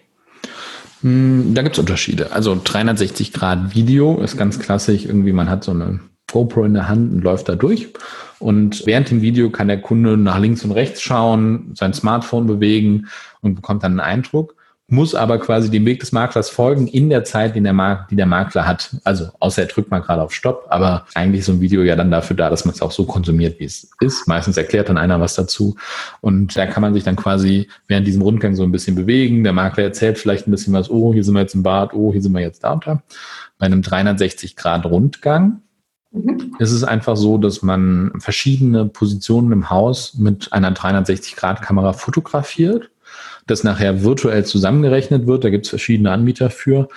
Hm, 1.03 1.55
da 1.55 1.63
gibt 1.63 1.77
es 1.77 1.79
Unterschiede. 1.79 2.33
Also 2.33 2.61
360 2.63 3.33
Grad 3.33 3.75
Video 3.75 4.21
ist 4.21 4.37
ganz 4.37 4.59
klassisch. 4.59 5.05
Irgendwie 5.05 5.33
man 5.33 5.49
hat 5.49 5.65
so 5.65 5.71
eine 5.71 6.01
GoPro 6.33 6.65
in 6.65 6.75
der 6.75 6.89
Hand 6.89 7.13
und 7.13 7.23
läuft 7.23 7.49
da 7.49 7.57
durch. 7.57 7.89
Und 8.39 8.87
während 8.87 9.11
dem 9.11 9.21
Video 9.21 9.51
kann 9.51 9.69
der 9.69 9.81
Kunde 9.81 10.17
nach 10.17 10.39
links 10.39 10.65
und 10.65 10.73
rechts 10.73 11.03
schauen, 11.03 11.73
sein 11.75 11.93
Smartphone 11.93 12.47
bewegen 12.47 13.09
und 13.41 13.55
bekommt 13.57 13.83
dann 13.83 13.93
einen 13.93 14.19
Eindruck. 14.19 14.55
muss 14.91 15.15
aber 15.15 15.39
quasi 15.39 15.71
dem 15.71 15.85
Weg 15.85 16.01
des 16.01 16.13
Maklers 16.13 16.49
folgen 16.49 16.87
in 16.87 17.11
der 17.11 17.23
Zeit, 17.25 17.55
die 17.55 17.61
der, 17.61 17.75
Mark 17.75 18.09
die 18.09 18.17
der 18.17 18.25
Makler 18.25 18.67
hat. 18.67 18.97
Also 19.05 19.29
außer 19.39 19.63
er 19.63 19.69
drückt 19.69 19.91
mal 19.91 19.99
gerade 19.99 20.23
auf 20.23 20.33
Stopp, 20.33 20.67
aber 20.71 21.05
eigentlich 21.15 21.41
ist 21.41 21.47
so 21.47 21.53
ein 21.53 21.61
Video 21.61 21.83
ja 21.83 21.95
dann 21.95 22.11
dafür 22.11 22.37
da, 22.37 22.49
dass 22.49 22.65
man 22.65 22.75
es 22.75 22.81
auch 22.81 22.93
so 22.93 23.05
konsumiert, 23.05 23.61
wie 23.61 23.65
es 23.65 23.91
ist. 24.01 24.27
Meistens 24.27 24.57
erklärt 24.57 24.89
dann 24.89 24.97
einer 24.97 25.21
was 25.21 25.35
dazu 25.35 25.77
und 26.23 26.57
da 26.57 26.65
kann 26.67 26.81
man 26.81 26.95
sich 26.95 27.05
dann 27.05 27.17
quasi 27.17 27.69
während 27.87 28.07
diesem 28.07 28.23
Rundgang 28.23 28.55
so 28.55 28.63
ein 28.63 28.73
bisschen 28.73 28.95
bewegen. 28.95 29.45
Der 29.45 29.53
Makler 29.53 29.85
erzählt 29.85 30.19
vielleicht 30.19 30.47
ein 30.47 30.53
bisschen 30.53 30.73
was, 30.73 30.89
oh, 30.89 31.13
hier 31.13 31.25
sind 31.25 31.35
wir 31.35 31.41
jetzt 31.41 31.55
im 31.55 31.63
Bad, 31.63 31.93
oh, 31.93 32.13
hier 32.13 32.23
sind 32.23 32.33
wir 32.33 32.41
jetzt 32.41 32.65
da 32.65 32.77
da. 32.77 33.03
Bei 33.59 33.67
einem 33.67 33.83
360 33.83 34.57
Mhm. 36.11 36.57
ist 36.59 36.73
es 36.73 36.85
einfach 36.85 37.17
so, 37.17 37.39
dass 37.39 37.63
man 37.63 38.13
verschiedene 38.19 38.87
Positionen 38.87 39.53
im 39.53 39.71
Haus 39.71 40.15
mit 40.15 40.53
einer 40.53 40.71
360 40.71 41.37
Grad 41.37 41.63
Kamera 41.63 41.93
fotografiert 41.93 42.91
das 43.49 43.65
nachher 43.65 44.05
virtuell 44.05 44.45
zusammengerechnet 44.45 45.27
wird. 45.27 45.43
Da 45.43 45.51
gibt 45.51 45.67
es 45.67 45.71
verschiedene 45.71 46.13
Anbieter 46.13 46.51
für. 46.51 46.89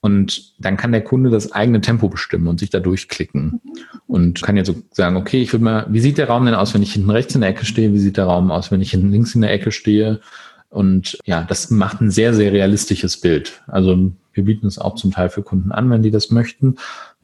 Und 0.00 0.54
dann 0.60 0.76
kann 0.76 0.92
der 0.92 1.02
Kunde 1.02 1.30
das 1.30 1.52
eigene 1.52 1.80
Tempo 1.80 2.08
bestimmen 2.08 2.46
und 2.46 2.60
sich 2.60 2.70
da 2.70 2.78
durchklicken. 2.78 3.60
Und 4.06 4.40
kann 4.40 4.56
jetzt 4.56 4.68
so 4.68 4.76
sagen, 4.92 5.16
okay, 5.16 5.42
ich 5.42 5.52
würde 5.52 5.64
mal, 5.64 5.86
wie 5.90 6.00
sieht 6.00 6.18
der 6.18 6.28
Raum 6.28 6.44
denn 6.46 6.54
aus, 6.54 6.74
wenn 6.74 6.82
ich 6.82 6.92
hinten 6.92 7.10
rechts 7.10 7.34
in 7.34 7.40
der 7.40 7.50
Ecke 7.50 7.64
stehe? 7.64 7.92
Wie 7.92 7.98
sieht 7.98 8.16
der 8.16 8.26
Raum 8.26 8.50
aus, 8.50 8.70
wenn 8.70 8.80
ich 8.80 8.92
hinten 8.92 9.10
links 9.10 9.34
in 9.34 9.40
der 9.40 9.52
Ecke 9.52 9.72
stehe? 9.72 10.20
Und 10.68 11.18
ja, 11.24 11.42
das 11.42 11.70
macht 11.70 12.00
ein 12.00 12.10
sehr, 12.10 12.34
sehr 12.34 12.52
realistisches 12.52 13.20
Bild. 13.20 13.62
Also 13.66 14.12
wir 14.32 14.44
bieten 14.44 14.66
es 14.66 14.78
auch 14.78 14.94
zum 14.94 15.10
Teil 15.10 15.28
für 15.28 15.42
Kunden 15.42 15.72
an, 15.72 15.90
wenn 15.90 16.02
die 16.02 16.10
das 16.10 16.30
möchten. 16.30 16.76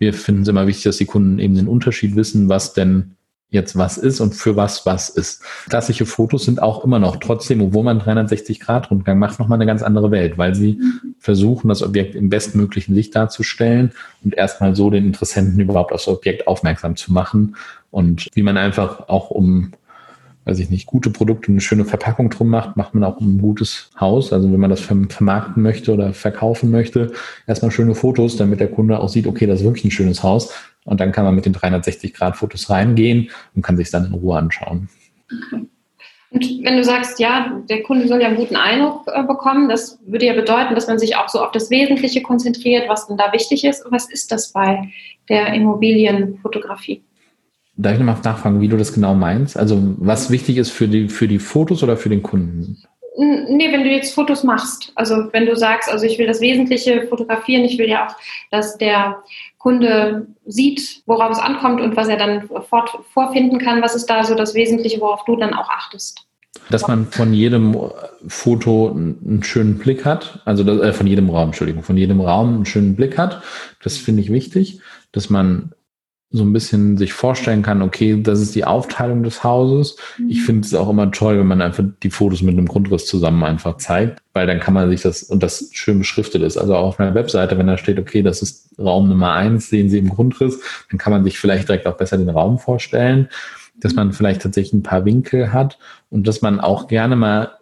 Wir 0.03 0.13
finden 0.13 0.43
es 0.43 0.49
immer 0.49 0.67
wichtig, 0.67 0.83
dass 0.83 0.97
die 0.97 1.07
Kunden 1.07 1.39
eben 1.39 1.55
den 1.55 1.69
Unterschied 1.69 2.17
wissen, 2.17 2.49
was 2.49 2.73
denn 2.73 3.13
jetzt 3.51 3.79
was 3.79 3.99
ist 3.99 4.19
und 4.19 4.35
für 4.35 4.57
was 4.57 4.85
was 4.85 5.09
ist. 5.09 5.45
Klassische 5.69 6.07
Fotos 6.07 6.45
sind 6.45 6.61
auch 6.61 6.83
immer 6.83 6.99
noch 6.99 7.19
trotzdem, 7.19 7.63
obwohl 7.63 7.85
man 7.85 8.01
360 8.01 8.59
Grad 8.59 8.91
Rundgang 8.91 9.21
macht, 9.21 9.39
nochmal 9.39 9.59
eine 9.59 9.67
ganz 9.67 9.81
andere 9.81 10.11
Welt, 10.11 10.39
weil 10.39 10.57
sie 10.57 10.81
versuchen, 11.21 11.69
das 11.69 11.85
Objekt 11.85 12.17
im 12.17 12.31
bestmöglichen 12.31 12.97
Licht 12.97 13.15
darzustellen 13.15 13.93
und 14.25 14.35
erstmal 14.35 14.75
so 14.75 14.91
den 14.91 15.07
Interessenten 15.07 15.61
überhaupt 15.61 15.93
auf 15.93 16.05
das 16.05 16.13
Objekt 16.13 16.49
aufmerksam 16.49 16.97
zu 16.97 17.13
machen 17.13 17.55
und 17.93 18.27
wie 18.35 18.43
man 18.43 18.57
einfach 18.57 19.09
auch 19.09 19.31
um 19.31 19.71
weiß 20.45 20.59
ich 20.59 20.71
nicht, 20.71 20.87
gute 20.87 21.11
Produkte, 21.11 21.51
eine 21.51 21.61
schöne 21.61 21.85
Verpackung 21.85 22.31
drum 22.31 22.49
macht, 22.49 22.77
macht 22.77 22.95
man 22.95 23.05
auch 23.05 23.21
ein 23.21 23.39
gutes 23.39 23.91
Haus. 23.99 24.33
Also 24.33 24.53
wenn 24.53 24.61
man 24.61 24.71
das 24.71 24.81
vermarkten 24.81 25.63
möchte 25.63 25.93
oder 25.93 26.13
verkaufen 26.13 26.71
möchte, 26.71 27.13
erstmal 27.47 27.71
schöne 27.71 27.95
Fotos, 27.95 28.37
damit 28.37 28.61
der 28.61 28.69
Kunde 28.69 28.99
auch 28.99 29.09
sieht, 29.09 29.27
okay, 29.27 29.47
das 29.47 29.61
ist 29.61 29.65
wirklich 29.65 29.85
ein 29.85 29.91
schönes 29.91 30.23
Haus. 30.23 30.53
Und 30.85 31.01
dann 31.01 31.13
kann 31.13 31.25
man 31.25 31.35
mit 31.35 31.47
den 31.47 31.55
360-Grad-Fotos 31.55 32.71
reingehen 32.71 33.31
und 33.55 33.63
kann 33.63 33.77
sich 33.77 33.91
dann 33.91 34.07
in 34.07 34.15
Ruhe 34.15 34.37
anschauen. 34.37 34.89
Okay. 35.31 35.67
Und 36.33 36.65
wenn 36.65 36.77
du 36.79 36.85
sagst, 36.85 37.21
ja, 37.21 37.61
der 37.69 37.83
Kunde 37.83 38.09
soll 38.09 38.23
ja 38.23 38.29
einen 38.29 38.39
guten 38.39 38.57
Eindruck 38.57 39.07
äh, 39.07 39.23
bekommen, 39.23 39.69
das 39.69 39.99
würde 40.07 40.27
ja 40.27 40.33
bedeuten, 40.33 40.75
dass 40.75 40.87
man 40.87 40.99
sich 40.99 41.15
auch 41.17 41.29
so 41.29 41.45
auf 41.45 41.53
das 41.53 41.69
Wesentliche 41.69 42.23
konzentriert, 42.23 42.89
was 42.89 43.07
denn 43.07 43.19
da 43.19 43.33
wichtig 43.33 43.65
ist. 43.65 43.85
Was 43.91 44.11
ist 44.11 44.33
das 44.33 44.51
bei 44.51 44.91
der 45.29 45.53
Immobilienfotografie? 45.53 47.03
Darf 47.77 47.95
ich 47.95 47.99
nochmal 47.99 48.21
nachfragen, 48.23 48.61
wie 48.61 48.69
du 48.69 48.77
das 48.77 48.93
genau 48.93 49.15
meinst? 49.15 49.57
Also 49.57 49.81
was 49.97 50.31
wichtig 50.31 50.59
ist 50.59 50.71
für 50.71 50.89
die, 50.89 51.09
für 51.09 51.27
die 51.27 51.39
Fotos 51.39 51.83
oder 51.83 51.97
für 51.97 52.11
den 52.11 52.23
Kunden? 52.23 52.83
Nee, 53.17 53.71
wenn 53.73 53.83
du 53.83 53.91
jetzt 53.91 54.15
Fotos 54.15 54.43
machst, 54.43 54.91
also 54.95 55.29
wenn 55.33 55.45
du 55.45 55.55
sagst, 55.55 55.91
also 55.91 56.07
ich 56.07 56.19
will 56.19 56.27
das 56.27 56.41
Wesentliche 56.41 57.07
fotografieren, 57.09 57.65
ich 57.65 57.79
will 57.79 57.89
ja 57.89 58.07
auch, 58.07 58.17
dass 58.51 58.79
der 58.79 59.23
Kunde 59.59 60.27
sieht, 60.47 61.03
worauf 61.07 61.31
es 61.31 61.39
ankommt 61.39 61.81
und 61.81 61.95
was 61.95 62.09
er 62.09 62.17
dann 62.17 62.49
fort, 62.69 62.91
vorfinden 63.13 63.59
kann. 63.59 63.83
Was 63.83 63.95
ist 63.95 64.07
da 64.07 64.25
so 64.25 64.35
das 64.35 64.55
Wesentliche, 64.55 65.01
worauf 65.01 65.25
du 65.25 65.37
dann 65.37 65.53
auch 65.53 65.69
achtest? 65.69 66.27
Dass 66.71 66.89
man 66.89 67.07
von 67.07 67.35
jedem 67.35 67.77
Foto 68.29 68.91
einen 68.91 69.43
schönen 69.43 69.79
Blick 69.79 70.05
hat, 70.05 70.41
also 70.45 70.65
äh, 70.65 70.93
von 70.93 71.07
jedem 71.07 71.29
Raum, 71.29 71.49
Entschuldigung, 71.49 71.83
von 71.83 71.97
jedem 71.97 72.21
Raum 72.21 72.55
einen 72.55 72.67
schönen 72.67 72.97
Blick 72.97 73.19
hat. 73.19 73.43
Das 73.83 73.99
finde 73.99 74.23
ich 74.23 74.33
wichtig, 74.33 74.81
dass 75.13 75.29
man 75.29 75.73
so 76.35 76.43
ein 76.45 76.53
bisschen 76.53 76.97
sich 76.97 77.13
vorstellen 77.13 77.63
kann, 77.63 77.83
okay, 77.83 78.21
das 78.21 78.41
ist 78.41 78.55
die 78.55 78.65
Aufteilung 78.65 79.23
des 79.23 79.45
Hauses. 79.45 79.97
Ich 80.29 80.41
mhm. 80.41 80.45
finde 80.45 80.67
es 80.67 80.75
auch 80.75 80.89
immer 80.89 81.11
toll, 81.11 81.39
wenn 81.39 81.47
man 81.47 81.61
einfach 81.61 81.85
die 82.03 82.11
Fotos 82.11 82.41
mit 82.41 82.57
einem 82.57 82.67
Grundriss 82.67 83.07
zusammen 83.07 83.45
einfach 83.45 83.77
zeigt, 83.77 84.23
weil 84.33 84.47
dann 84.47 84.59
kann 84.59 84.73
man 84.73 84.89
sich 84.89 85.03
das, 85.03 85.23
und 85.23 85.43
das 85.43 85.69
schön 85.73 85.99
beschriftet 85.99 86.43
ist, 86.43 86.57
also 86.57 86.75
auch 86.75 86.89
auf 86.89 87.01
einer 87.01 87.15
Webseite, 87.15 87.59
wenn 87.59 87.67
da 87.67 87.77
steht, 87.77 87.99
okay, 87.99 88.23
das 88.23 88.41
ist 88.41 88.71
Raum 88.79 89.11
Nummer 89.11 89.33
eins, 89.35 89.69
sehen 89.69 89.91
Sie 89.91 89.99
im 89.99 90.09
Grundriss, 90.09 90.59
dann 90.91 90.99
kann 90.99 91.13
man 91.13 91.23
sich 91.23 91.39
vielleicht 91.39 91.69
direkt 91.69 91.87
auch 91.87 91.99
besser 91.99 92.17
den 92.17 92.31
Raum 92.31 92.59
vorstellen, 92.59 93.29
dass 93.79 93.95
man 93.95 94.13
vielleicht 94.13 94.41
tatsächlich 94.41 94.73
ein 94.73 94.83
paar 94.83 95.05
Winkel 95.05 95.53
hat 95.53 95.79
und 96.09 96.27
dass 96.27 96.41
man 96.41 96.61
auch 96.61 96.89
gerne 96.89 97.15
mal 97.15 97.53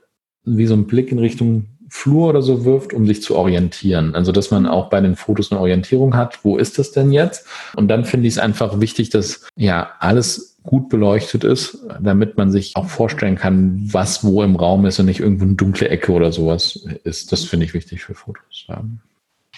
wie 0.45 0.67
so 0.67 0.75
einen 0.75 0.87
Blick 0.87 1.11
in 1.11 1.19
Richtung 1.19 1.67
Flur 1.91 2.29
oder 2.29 2.41
so 2.41 2.65
wirft, 2.65 2.93
um 2.93 3.07
sich 3.07 3.23
zu 3.23 3.37
orientieren. 3.37 4.15
Also, 4.15 4.33
dass 4.33 4.51
man 4.51 4.67
auch 4.67 4.89
bei 4.89 5.01
den 5.01 5.17
Fotos 5.17 5.51
eine 5.51 5.61
Orientierung 5.61 6.17
hat. 6.17 6.39
Wo 6.45 6.57
ist 6.57 6.79
das 6.79 6.93
denn 6.93 7.13
jetzt? 7.13 7.47
Und 7.77 7.89
dann 7.89 8.05
finde 8.05 8.29
ich 8.29 8.35
es 8.35 8.39
einfach 8.39 8.81
wichtig, 8.81 9.11
dass 9.11 9.47
ja 9.57 9.91
alles 9.99 10.57
gut 10.63 10.89
beleuchtet 10.89 11.43
ist, 11.43 11.79
damit 12.01 12.37
man 12.37 12.51
sich 12.53 12.77
auch 12.77 12.89
vorstellen 12.89 13.37
kann, 13.37 13.81
was 13.93 14.25
wo 14.25 14.43
im 14.43 14.57
Raum 14.57 14.87
ist 14.87 14.99
und 14.99 15.07
nicht 15.07 15.21
irgendwo 15.21 15.45
eine 15.45 15.55
dunkle 15.55 15.89
Ecke 15.89 16.13
oder 16.13 16.33
sowas 16.33 16.87
ist. 17.05 17.33
Das 17.33 17.45
finde 17.45 17.67
ich 17.67 17.75
wichtig 17.75 18.05
für 18.05 18.15
Fotos. 18.15 18.67
Ja. 18.69 18.83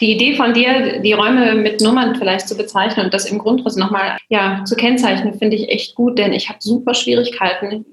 Die 0.01 0.13
Idee 0.13 0.35
von 0.37 0.55
dir, 0.55 1.01
die 1.01 1.13
Räume 1.13 1.55
mit 1.55 1.81
Nummern 1.81 2.15
vielleicht 2.17 2.49
zu 2.49 2.57
bezeichnen 2.57 3.07
und 3.07 3.15
das 3.15 3.27
im 3.27 3.39
Grundriss 3.39 3.77
nochmal 3.77 4.17
ja, 4.31 4.65
zu 4.65 4.75
kennzeichnen, 4.75 5.35
finde 5.35 5.57
ich 5.57 5.69
echt 5.69 5.95
gut, 5.95 6.19
denn 6.19 6.33
ich 6.33 6.49
habe 6.49 6.59
super 6.61 6.95
Schwierigkeiten, 6.95 7.85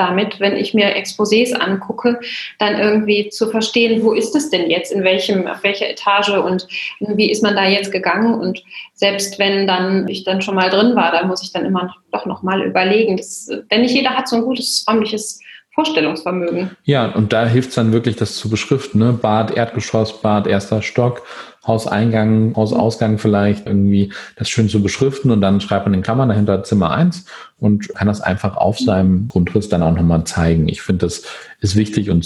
damit, 0.00 0.40
wenn 0.40 0.56
ich 0.56 0.72
mir 0.72 0.96
Exposés 0.96 1.52
angucke, 1.52 2.18
dann 2.58 2.78
irgendwie 2.78 3.28
zu 3.28 3.50
verstehen, 3.50 4.02
wo 4.02 4.12
ist 4.12 4.34
es 4.34 4.48
denn 4.48 4.70
jetzt, 4.70 4.90
in 4.90 5.04
welchem, 5.04 5.46
auf 5.46 5.62
welcher 5.62 5.90
Etage 5.90 6.30
und 6.30 6.66
wie 7.00 7.30
ist 7.30 7.42
man 7.42 7.54
da 7.54 7.68
jetzt 7.68 7.92
gegangen 7.92 8.40
und 8.40 8.62
selbst 8.94 9.38
wenn 9.38 9.66
dann 9.66 10.08
ich 10.08 10.24
dann 10.24 10.40
schon 10.40 10.54
mal 10.54 10.70
drin 10.70 10.96
war, 10.96 11.12
da 11.12 11.26
muss 11.26 11.42
ich 11.42 11.52
dann 11.52 11.66
immer 11.66 11.84
noch, 11.84 11.98
doch 12.12 12.26
noch 12.26 12.42
mal 12.42 12.62
überlegen. 12.62 13.18
Das, 13.18 13.50
denn 13.70 13.82
nicht 13.82 13.94
jeder 13.94 14.16
hat 14.16 14.28
so 14.28 14.36
ein 14.36 14.42
gutes 14.42 14.84
räumliches 14.88 15.40
Vorstellungsvermögen. 15.74 16.70
Ja, 16.84 17.06
und 17.06 17.32
da 17.32 17.46
hilft 17.46 17.70
es 17.70 17.74
dann 17.76 17.92
wirklich, 17.92 18.16
das 18.16 18.36
zu 18.36 18.50
beschriften. 18.50 18.98
Ne? 18.98 19.12
Bad, 19.12 19.52
Erdgeschoss, 19.52 20.20
Bad, 20.20 20.46
erster 20.46 20.82
Stock, 20.82 21.22
Hauseingang, 21.66 22.54
Hausausgang 22.56 23.18
vielleicht 23.18 23.66
irgendwie 23.66 24.12
das 24.36 24.48
schön 24.48 24.68
zu 24.68 24.82
beschriften 24.82 25.30
und 25.30 25.40
dann 25.40 25.60
schreibt 25.60 25.86
man 25.86 25.94
in 25.94 26.02
Klammern 26.02 26.30
dahinter 26.30 26.64
Zimmer 26.64 26.90
1 26.90 27.26
und 27.58 27.88
kann 27.94 28.08
das 28.08 28.20
einfach 28.20 28.56
auf 28.56 28.78
seinem 28.78 29.28
Grundriss 29.28 29.68
dann 29.68 29.82
auch 29.82 29.94
nochmal 29.94 30.24
zeigen. 30.24 30.68
Ich 30.68 30.82
finde, 30.82 31.06
das 31.06 31.22
ist 31.60 31.76
wichtig 31.76 32.10
und 32.10 32.24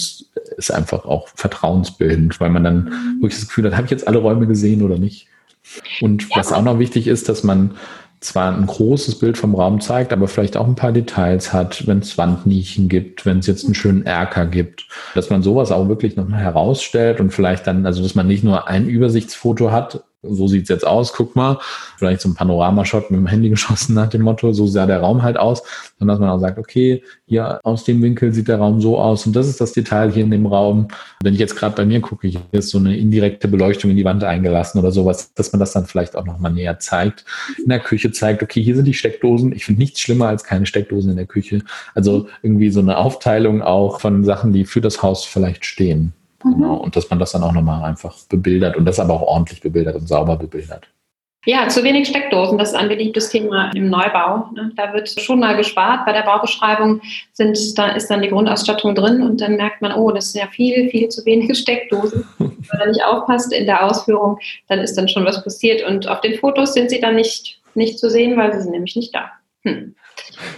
ist 0.56 0.70
einfach 0.72 1.04
auch 1.04 1.28
vertrauensbildend, 1.34 2.40
weil 2.40 2.50
man 2.50 2.64
dann 2.64 3.18
wirklich 3.20 3.40
das 3.40 3.48
Gefühl 3.48 3.66
hat, 3.66 3.74
habe 3.74 3.84
ich 3.86 3.90
jetzt 3.90 4.06
alle 4.06 4.18
Räume 4.18 4.46
gesehen 4.46 4.82
oder 4.82 4.98
nicht? 4.98 5.26
Und 6.00 6.30
was 6.36 6.52
auch 6.52 6.62
noch 6.62 6.78
wichtig 6.78 7.06
ist, 7.08 7.28
dass 7.28 7.42
man 7.42 7.72
zwar 8.24 8.54
ein 8.54 8.66
großes 8.66 9.18
Bild 9.18 9.38
vom 9.38 9.54
Raum 9.54 9.80
zeigt, 9.80 10.12
aber 10.12 10.28
vielleicht 10.28 10.56
auch 10.56 10.66
ein 10.66 10.74
paar 10.74 10.92
Details 10.92 11.52
hat, 11.52 11.86
wenn 11.86 11.98
es 11.98 12.16
Wandnischen 12.18 12.88
gibt, 12.88 13.26
wenn 13.26 13.38
es 13.38 13.46
jetzt 13.46 13.64
einen 13.64 13.74
schönen 13.74 14.06
Erker 14.06 14.46
gibt, 14.46 14.86
dass 15.14 15.30
man 15.30 15.42
sowas 15.42 15.70
auch 15.70 15.88
wirklich 15.88 16.16
nochmal 16.16 16.40
herausstellt 16.40 17.20
und 17.20 17.30
vielleicht 17.30 17.66
dann, 17.66 17.86
also 17.86 18.02
dass 18.02 18.14
man 18.14 18.26
nicht 18.26 18.44
nur 18.44 18.68
ein 18.68 18.88
Übersichtsfoto 18.88 19.70
hat, 19.70 20.04
so 20.28 20.48
sieht's 20.48 20.68
jetzt 20.68 20.86
aus, 20.86 21.12
guck 21.12 21.36
mal, 21.36 21.58
vielleicht 21.96 22.20
so 22.20 22.28
ein 22.28 22.34
Panoramashot 22.34 23.10
mit 23.10 23.18
dem 23.18 23.26
Handy 23.26 23.48
geschossen 23.54 23.94
nach 23.94 24.08
dem 24.08 24.22
Motto, 24.22 24.52
so 24.52 24.66
sah 24.66 24.86
der 24.86 25.00
Raum 25.00 25.22
halt 25.22 25.36
aus, 25.36 25.62
sondern 25.98 26.14
dass 26.14 26.20
man 26.20 26.30
auch 26.30 26.40
sagt, 26.40 26.58
okay, 26.58 27.02
hier 27.26 27.60
aus 27.64 27.84
dem 27.84 28.02
Winkel 28.02 28.32
sieht 28.32 28.48
der 28.48 28.58
Raum 28.58 28.80
so 28.80 28.98
aus 28.98 29.26
und 29.26 29.34
das 29.34 29.48
ist 29.48 29.60
das 29.60 29.72
Detail 29.72 30.10
hier 30.10 30.24
in 30.24 30.30
dem 30.30 30.46
Raum. 30.46 30.88
Wenn 31.22 31.34
ich 31.34 31.40
jetzt 31.40 31.56
gerade 31.56 31.74
bei 31.74 31.84
mir 31.84 32.00
gucke, 32.00 32.28
hier 32.28 32.40
ist 32.52 32.70
so 32.70 32.78
eine 32.78 32.96
indirekte 32.96 33.48
Beleuchtung 33.48 33.90
in 33.90 33.96
die 33.96 34.04
Wand 34.04 34.24
eingelassen 34.24 34.78
oder 34.78 34.90
sowas, 34.90 35.32
dass 35.34 35.52
man 35.52 35.60
das 35.60 35.72
dann 35.72 35.86
vielleicht 35.86 36.16
auch 36.16 36.24
nochmal 36.24 36.52
näher 36.52 36.78
zeigt. 36.78 37.24
In 37.62 37.68
der 37.68 37.80
Küche 37.80 38.12
zeigt, 38.12 38.42
okay, 38.42 38.62
hier 38.62 38.76
sind 38.76 38.84
die 38.84 38.94
Steckdosen. 38.94 39.52
Ich 39.52 39.64
finde 39.64 39.80
nichts 39.80 40.00
schlimmer 40.00 40.28
als 40.28 40.44
keine 40.44 40.66
Steckdosen 40.66 41.10
in 41.10 41.16
der 41.16 41.26
Küche. 41.26 41.62
Also 41.94 42.28
irgendwie 42.42 42.70
so 42.70 42.80
eine 42.80 42.98
Aufteilung 42.98 43.62
auch 43.62 44.00
von 44.00 44.24
Sachen, 44.24 44.52
die 44.52 44.64
für 44.64 44.80
das 44.80 45.02
Haus 45.02 45.24
vielleicht 45.24 45.64
stehen. 45.64 46.12
Mhm. 46.44 46.54
Genau. 46.54 46.74
Und 46.74 46.94
dass 46.96 47.10
man 47.10 47.18
das 47.18 47.32
dann 47.32 47.42
auch 47.42 47.52
nochmal 47.52 47.82
einfach 47.84 48.16
bebildert 48.28 48.76
und 48.76 48.84
das 48.84 49.00
aber 49.00 49.14
auch 49.14 49.22
ordentlich 49.22 49.60
bebildert 49.60 49.96
und 49.96 50.06
sauber 50.06 50.36
bebildert. 50.36 50.88
Ja, 51.46 51.68
zu 51.68 51.84
wenig 51.84 52.08
Steckdosen, 52.08 52.56
das 52.56 52.70
ist 52.70 52.74
ein 52.74 52.88
beliebtes 52.88 53.28
Thema 53.28 53.70
im 53.74 53.90
Neubau. 53.90 54.48
Ne? 54.54 54.72
Da 54.76 54.94
wird 54.94 55.10
schon 55.20 55.40
mal 55.40 55.54
gespart. 55.56 56.06
Bei 56.06 56.12
der 56.12 56.22
Baubeschreibung 56.22 57.02
sind, 57.34 57.58
da 57.76 57.88
ist 57.88 58.08
dann 58.08 58.22
die 58.22 58.30
Grundausstattung 58.30 58.94
drin 58.94 59.20
und 59.22 59.42
dann 59.42 59.56
merkt 59.56 59.82
man, 59.82 59.92
oh, 59.92 60.10
das 60.10 60.32
sind 60.32 60.40
ja 60.40 60.48
viel, 60.48 60.88
viel 60.88 61.08
zu 61.10 61.24
wenige 61.26 61.54
Steckdosen. 61.54 62.26
Wenn 62.38 62.78
man 62.78 62.88
nicht 62.88 63.04
aufpasst 63.04 63.52
in 63.52 63.66
der 63.66 63.84
Ausführung, 63.84 64.38
dann 64.68 64.78
ist 64.78 64.96
dann 64.96 65.08
schon 65.08 65.26
was 65.26 65.44
passiert. 65.44 65.86
Und 65.86 66.08
auf 66.08 66.22
den 66.22 66.38
Fotos 66.38 66.72
sind 66.72 66.88
sie 66.88 67.00
dann 67.00 67.16
nicht, 67.16 67.60
nicht 67.74 67.98
zu 67.98 68.08
sehen, 68.08 68.38
weil 68.38 68.54
sie 68.54 68.62
sind 68.62 68.72
nämlich 68.72 68.96
nicht 68.96 69.14
da. 69.14 69.30
Hm. 69.64 69.94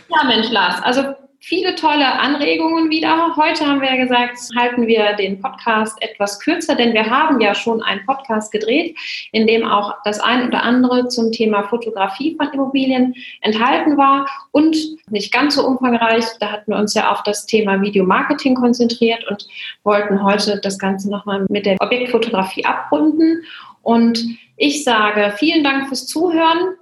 Ja, 0.08 0.24
Mensch, 0.24 0.50
Lars, 0.50 0.80
also 0.82 1.02
viele 1.46 1.76
tolle 1.76 2.18
Anregungen 2.18 2.90
wieder. 2.90 3.36
Heute 3.36 3.64
haben 3.64 3.80
wir 3.80 3.94
ja 3.94 4.02
gesagt, 4.02 4.36
halten 4.56 4.88
wir 4.88 5.12
den 5.12 5.40
Podcast 5.40 5.96
etwas 6.02 6.40
kürzer, 6.40 6.74
denn 6.74 6.92
wir 6.92 7.08
haben 7.08 7.40
ja 7.40 7.54
schon 7.54 7.80
einen 7.82 8.04
Podcast 8.04 8.50
gedreht, 8.50 8.96
in 9.30 9.46
dem 9.46 9.64
auch 9.64 9.94
das 10.04 10.18
ein 10.18 10.48
oder 10.48 10.64
andere 10.64 11.06
zum 11.06 11.30
Thema 11.30 11.62
Fotografie 11.68 12.34
von 12.36 12.52
Immobilien 12.52 13.14
enthalten 13.42 13.96
war 13.96 14.26
und 14.50 14.76
nicht 15.08 15.32
ganz 15.32 15.54
so 15.54 15.64
umfangreich. 15.64 16.24
Da 16.40 16.50
hatten 16.50 16.72
wir 16.72 16.78
uns 16.78 16.94
ja 16.94 17.12
auf 17.12 17.22
das 17.22 17.46
Thema 17.46 17.80
Videomarketing 17.80 18.56
konzentriert 18.56 19.24
und 19.30 19.46
wollten 19.84 20.24
heute 20.24 20.60
das 20.60 20.80
Ganze 20.80 21.08
nochmal 21.08 21.46
mit 21.48 21.64
der 21.64 21.76
Objektfotografie 21.78 22.64
abrunden. 22.64 23.44
Und 23.82 24.18
ich 24.56 24.82
sage 24.82 25.32
vielen 25.36 25.62
Dank 25.62 25.86
fürs 25.86 26.08
Zuhören. 26.08 26.74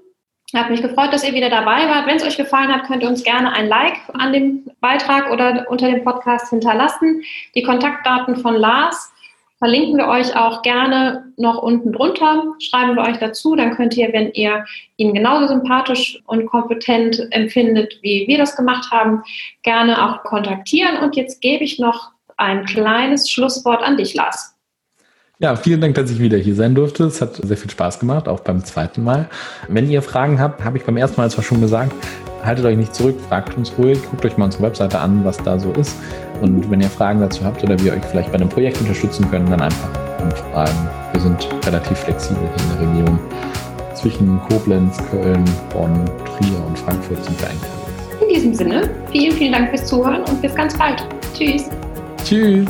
Hat 0.55 0.71
mich 0.71 0.83
gefreut, 0.83 1.13
dass 1.13 1.25
ihr 1.25 1.35
wieder 1.35 1.51
dabei 1.51 1.89
wart. 1.89 2.07
Wenn 2.07 2.17
es 2.17 2.23
euch 2.23 2.37
gefallen 2.37 2.73
hat, 2.73 2.87
könnt 2.87 3.03
ihr 3.03 3.09
uns 3.09 3.25
gerne 3.25 3.53
ein 3.53 3.67
Like 3.67 3.97
an 4.13 4.33
dem 4.33 4.65
Beitrag 4.81 5.33
oder 5.33 5.67
unter 5.69 5.91
dem 5.91 6.05
Podcast 6.05 6.51
hinterlassen. 6.51 7.23
Die 7.57 7.63
Kontaktdaten 7.65 8.37
von 8.37 8.55
Lars 8.55 9.13
verlinken 9.59 9.97
wir 9.97 10.07
euch 10.07 10.37
auch 10.37 10.63
gerne 10.63 11.33
noch 11.37 11.61
unten 11.61 11.93
drunter. 11.93 12.45
Schreiben 12.61 12.95
wir 12.95 13.03
euch 13.03 13.19
dazu. 13.19 13.57
Dann 13.57 13.75
könnt 13.75 13.97
ihr, 13.97 14.13
wenn 14.13 14.31
ihr 14.33 14.65
ihn 14.97 15.13
genauso 15.13 15.49
sympathisch 15.49 16.23
und 16.27 16.47
kompetent 16.47 17.21
empfindet, 17.33 17.99
wie 18.03 18.25
wir 18.29 18.39
das 18.39 18.55
gemacht 18.55 18.93
haben, 18.93 19.25
gerne 19.65 20.05
auch 20.05 20.23
kontaktieren. 20.23 20.99
Und 20.99 21.17
jetzt 21.17 21.41
gebe 21.41 21.65
ich 21.65 21.81
noch 21.81 22.13
ein 22.37 22.65
kleines 22.65 23.29
Schlusswort 23.29 23.83
an 23.83 23.97
dich, 23.97 24.15
Lars. 24.15 24.54
Ja, 25.41 25.57
vielen 25.57 25.81
Dank, 25.81 25.97
dass 25.97 26.11
ich 26.13 26.21
wieder 26.21 26.39
hier 26.39 26.55
sein 26.55 26.77
durfte. 26.77 27.05
Es 27.05 27.21
hat 27.21 27.35
sehr 27.35 27.57
viel 27.57 27.71
Spaß 27.71 27.99
gemacht, 27.99 28.29
auch 28.29 28.41
beim 28.41 28.65
zweiten 28.65 29.03
Mal. 29.03 29.29
Wenn 29.69 29.91
ihr 29.91 30.01
Fragen 30.01 30.41
habt, 30.41 30.63
habe 30.63 30.79
ich 30.79 30.85
beim 30.85 30.97
ersten 30.97 31.21
Mal 31.21 31.29
zwar 31.29 31.43
schon 31.43 31.61
gesagt, 31.61 31.93
haltet 32.45 32.65
euch 32.65 32.77
nicht 32.77 32.95
zurück, 32.95 33.17
fragt 33.29 33.57
uns 33.57 33.73
ruhig, 33.77 33.99
guckt 34.09 34.25
euch 34.25 34.37
mal 34.37 34.45
unsere 34.45 34.63
Webseite 34.63 35.01
an, 35.01 35.25
was 35.25 35.39
da 35.39 35.59
so 35.59 35.73
ist. 35.73 35.97
Und 36.41 36.71
wenn 36.71 36.81
ihr 36.81 36.89
Fragen 36.89 37.19
dazu 37.19 37.45
habt 37.45 37.65
oder 37.65 37.77
wir 37.81 37.95
euch 37.95 38.05
vielleicht 38.05 38.31
bei 38.31 38.37
einem 38.37 38.49
Projekt 38.49 38.81
unterstützen 38.81 39.29
können, 39.29 39.51
dann 39.51 39.61
einfach 39.61 39.89
anfragen. 40.23 40.89
Wir 41.13 41.21
sind 41.21 41.49
relativ 41.67 41.99
flexibel 41.99 42.43
hier 42.57 42.65
in 42.65 42.79
der 42.79 43.01
Region. 43.01 43.19
Zwischen 43.95 44.41
Koblenz, 44.49 44.99
Köln, 45.11 45.45
Bonn, 45.73 46.05
Trier 46.39 46.65
und 46.65 46.79
Frankfurt 46.79 47.25
sind 47.25 47.41
wir 47.41 47.49
eigentlich. 47.49 47.71
In 48.23 48.29
diesem 48.29 48.55
Sinne, 48.55 48.89
vielen, 49.11 49.33
vielen 49.33 49.53
Dank 49.53 49.71
fürs 49.71 49.85
Zuhören 49.85 50.23
und 50.23 50.41
bis 50.41 50.55
ganz 50.55 50.79
bald. 50.79 51.05
Tschüss. 51.37 51.69
Tschüss. 52.25 52.69